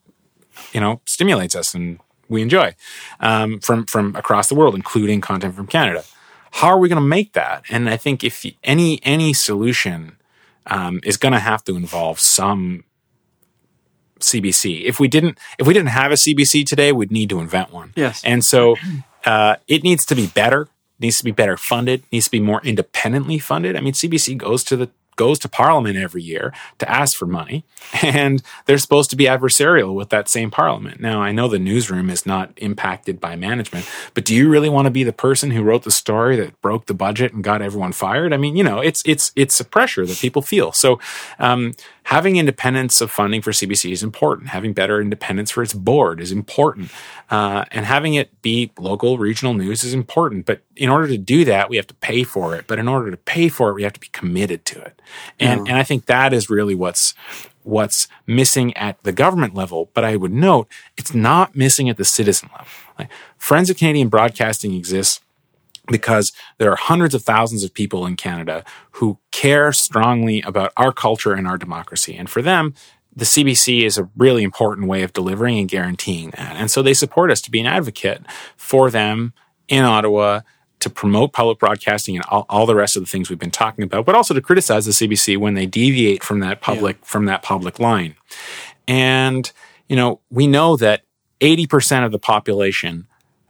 [0.72, 2.76] you know stimulates us and we enjoy
[3.20, 6.04] um, from from across the world, including content from Canada.
[6.52, 7.64] How are we going to make that?
[7.70, 10.18] And I think if any any solution
[10.68, 12.84] um, is going to have to involve some
[14.20, 14.84] CBC.
[14.84, 17.94] If we didn't if we didn't have a CBC today, we'd need to invent one.
[17.96, 18.76] Yes, and so
[19.26, 22.62] uh, it needs to be better needs to be better funded, needs to be more
[22.64, 23.76] independently funded.
[23.76, 27.64] I mean, CBC goes to the goes to Parliament every year to ask for money,
[28.02, 31.00] and they're supposed to be adversarial with that same Parliament.
[31.00, 34.86] Now, I know the newsroom is not impacted by management, but do you really want
[34.86, 37.92] to be the person who wrote the story that broke the budget and got everyone
[37.92, 38.34] fired?
[38.34, 40.72] I mean, you know, it's it's it's a pressure that people feel.
[40.72, 41.00] So,
[41.38, 41.74] um,
[42.04, 44.50] having independence of funding for CBC is important.
[44.50, 46.92] Having better independence for its board is important.
[47.30, 50.46] Uh, and having it be local, regional news is important.
[50.46, 52.66] But in order to do that, we have to pay for it.
[52.68, 55.02] But in order to pay for it, we have to be committed to it.
[55.40, 55.72] And, yeah.
[55.72, 57.14] and I think that is really what's,
[57.64, 59.90] what's missing at the government level.
[59.94, 62.68] But I would note it's not missing at the citizen level.
[63.00, 65.20] Like, Friends of Canadian Broadcasting exists
[65.88, 70.92] because there are hundreds of thousands of people in Canada who care strongly about our
[70.92, 72.16] culture and our democracy.
[72.16, 72.74] And for them,
[73.16, 76.56] the CBC is a really important way of delivering and guaranteeing that.
[76.56, 78.24] And so they support us to be an advocate
[78.58, 79.34] for them
[79.68, 80.42] in Ottawa
[80.80, 83.84] to promote public broadcasting and all, all, the rest of the things we've been talking
[83.84, 87.06] about, but also to criticize the CBC when they deviate from that public yeah.
[87.06, 88.16] from that public line.
[88.88, 89.50] And
[89.88, 91.04] you know, we know that
[91.40, 93.08] 80% of the population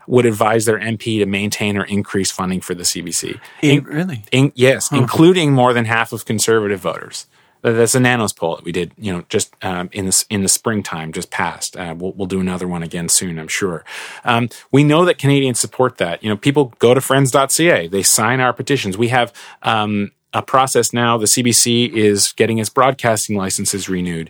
[0.08, 3.39] would advise their MP to maintain or increase funding for the CBC.
[3.62, 4.24] In, really?
[4.32, 4.97] In, yes, huh.
[4.97, 7.28] including more than half of conservative voters.
[7.62, 10.49] That's a Nanos poll that we did, you know, just um, in the in the
[10.49, 11.78] springtime, just passed.
[11.78, 13.86] Uh, we'll we'll do another one again soon, I'm sure.
[14.26, 16.22] Um, we know that Canadians support that.
[16.22, 18.97] You know, people go to friends.ca, they sign our petitions.
[18.97, 19.32] We have
[19.62, 21.18] um, a process now.
[21.18, 24.30] The CBC is getting its broadcasting licenses renewed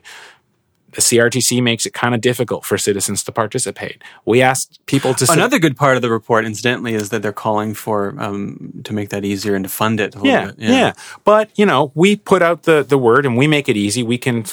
[0.93, 4.03] the CRTC makes it kind of difficult for citizens to participate.
[4.25, 5.31] We asked people to.
[5.31, 9.09] Another good part of the report, incidentally, is that they're calling for um, to make
[9.09, 10.15] that easier and to fund it.
[10.21, 13.67] Yeah, yeah, yeah, But you know, we put out the the word and we make
[13.69, 14.03] it easy.
[14.03, 14.45] We can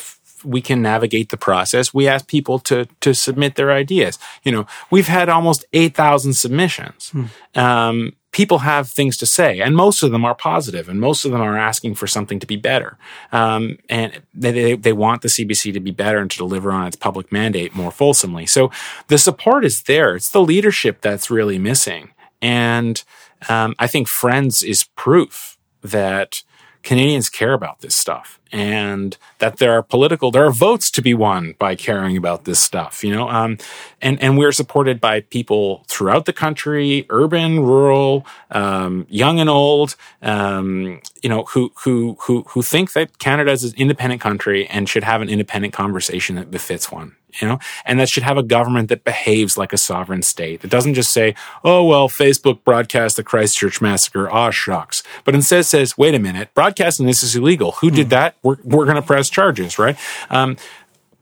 [0.45, 1.93] we can navigate the process.
[1.93, 4.19] We ask people to to submit their ideas.
[4.43, 7.11] You know, we've had almost eight thousand submissions.
[7.11, 7.25] Hmm.
[7.55, 11.33] Um, people have things to say, and most of them are positive, and most of
[11.33, 12.97] them are asking for something to be better.
[13.33, 16.97] Um, and they, they, want the CBC to be better and to deliver on its
[16.97, 18.47] public mandate more fulsomely.
[18.47, 18.71] So
[19.09, 20.15] the support is there.
[20.15, 22.11] It's the leadership that's really missing.
[22.43, 23.03] And
[23.49, 26.43] um, I think Friends is proof that
[26.83, 31.15] Canadians care about this stuff and that there are political there are votes to be
[31.15, 33.59] won by caring about this stuff you know um,
[34.01, 39.95] and and we're supported by people throughout the country urban rural um, young and old
[40.23, 44.89] um, you know who who who who think that Canada is an independent country and
[44.89, 48.43] should have an independent conversation that befits one you know, and that should have a
[48.43, 50.61] government that behaves like a sovereign state.
[50.61, 54.31] That doesn't just say, oh, well, Facebook broadcast the Christchurch massacre.
[54.31, 55.03] Ah, shucks.
[55.25, 57.73] But instead says, wait a minute, broadcasting this is illegal.
[57.73, 58.11] Who did hmm.
[58.11, 58.37] that?
[58.43, 59.97] We're, we're going to press charges, right?
[60.31, 60.57] Um,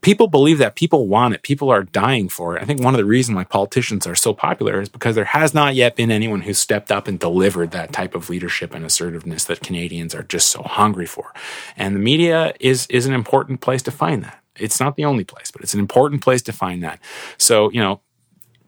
[0.01, 2.99] people believe that people want it people are dying for it i think one of
[2.99, 6.43] the reasons why politicians are so popular is because there has not yet been anyone
[6.43, 10.49] who stepped up and delivered that type of leadership and assertiveness that canadians are just
[10.49, 11.33] so hungry for
[11.77, 15.25] and the media is is an important place to find that it's not the only
[15.25, 17.01] place, but it's an important place to find that.
[17.37, 18.01] So, you know,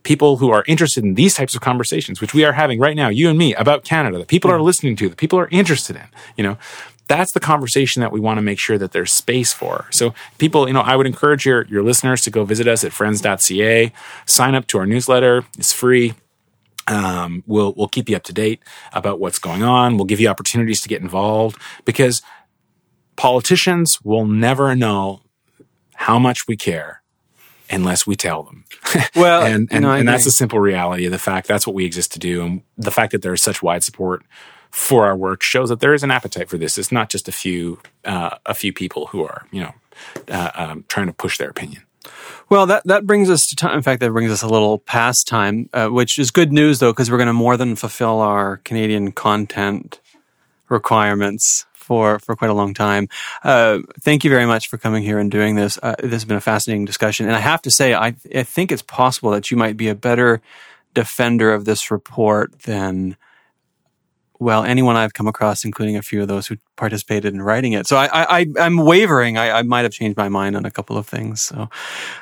[0.03, 3.09] people who are interested in these types of conversations, which we are having right now,
[3.09, 6.07] you and me, about Canada, that people are listening to, that people are interested in,
[6.36, 6.57] you know,
[7.07, 9.86] that's the conversation that we want to make sure that there's space for.
[9.91, 12.93] So people, you know, I would encourage your, your listeners to go visit us at
[12.93, 13.93] friends.ca,
[14.26, 15.45] sign up to our newsletter.
[15.59, 16.14] It's free.
[16.86, 18.62] Um, we'll we'll keep you up to date
[18.93, 19.97] about what's going on.
[19.97, 22.22] We'll give you opportunities to get involved because
[23.16, 25.20] politicians will never know
[26.01, 27.03] how much we care
[27.69, 28.65] unless we tell them.
[29.15, 31.47] Well, and and, no, and that's the simple reality of the fact.
[31.47, 34.23] That's what we exist to do, and the fact that there is such wide support
[34.71, 36.79] for our work shows that there is an appetite for this.
[36.79, 39.75] It's not just a few uh, a few people who are you know
[40.29, 41.83] uh, um, trying to push their opinion.
[42.49, 43.77] Well, that, that brings us to time.
[43.77, 46.93] In fact, that brings us a little past time, uh, which is good news though,
[46.93, 50.01] because we're going to more than fulfill our Canadian content
[50.69, 53.09] requirements for, for quite a long time.
[53.43, 55.76] Uh, thank you very much for coming here and doing this.
[55.82, 57.26] Uh, this has been a fascinating discussion.
[57.26, 59.97] And I have to say, I, I think it's possible that you might be a
[59.97, 60.41] better
[60.95, 63.16] defender of this report than
[64.38, 67.88] well, anyone I've come across, including a few of those who participated in writing it.
[67.88, 69.36] So I, I, I'm wavering.
[69.36, 71.43] I, I might have changed my mind on a couple of things.
[71.43, 71.68] So,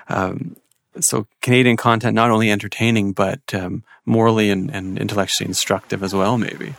[0.08, 0.56] um,
[0.98, 6.38] so Canadian content not only entertaining but um, morally and, and intellectually instructive as well,
[6.38, 6.74] maybe.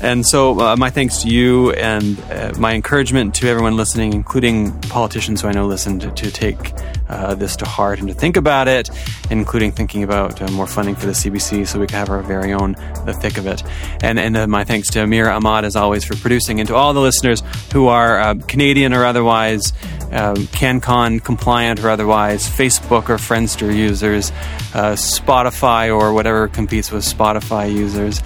[0.00, 4.78] And so, uh, my thanks to you and uh, my encouragement to everyone listening, including
[4.82, 6.72] politicians who I know listen, to, to take
[7.08, 8.90] uh, this to heart and to think about it,
[9.30, 12.52] including thinking about uh, more funding for the CBC so we can have our very
[12.52, 12.72] own
[13.04, 13.62] The Thick of It.
[14.02, 16.92] And, and uh, my thanks to Amir Ahmad, as always, for producing, and to all
[16.92, 17.42] the listeners
[17.72, 19.72] who are uh, Canadian or otherwise,
[20.12, 24.30] um, CanCon compliant or otherwise, Facebook or Friendster users,
[24.72, 28.22] Spotify or whatever competes with Spotify users,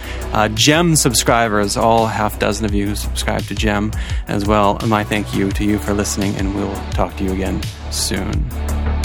[0.54, 0.96] Gem
[1.28, 3.92] subscribers, all half dozen of you who subscribe to Gem
[4.28, 4.78] as well.
[4.86, 7.60] My thank you to you for listening, and we'll talk to you again
[7.90, 8.97] soon.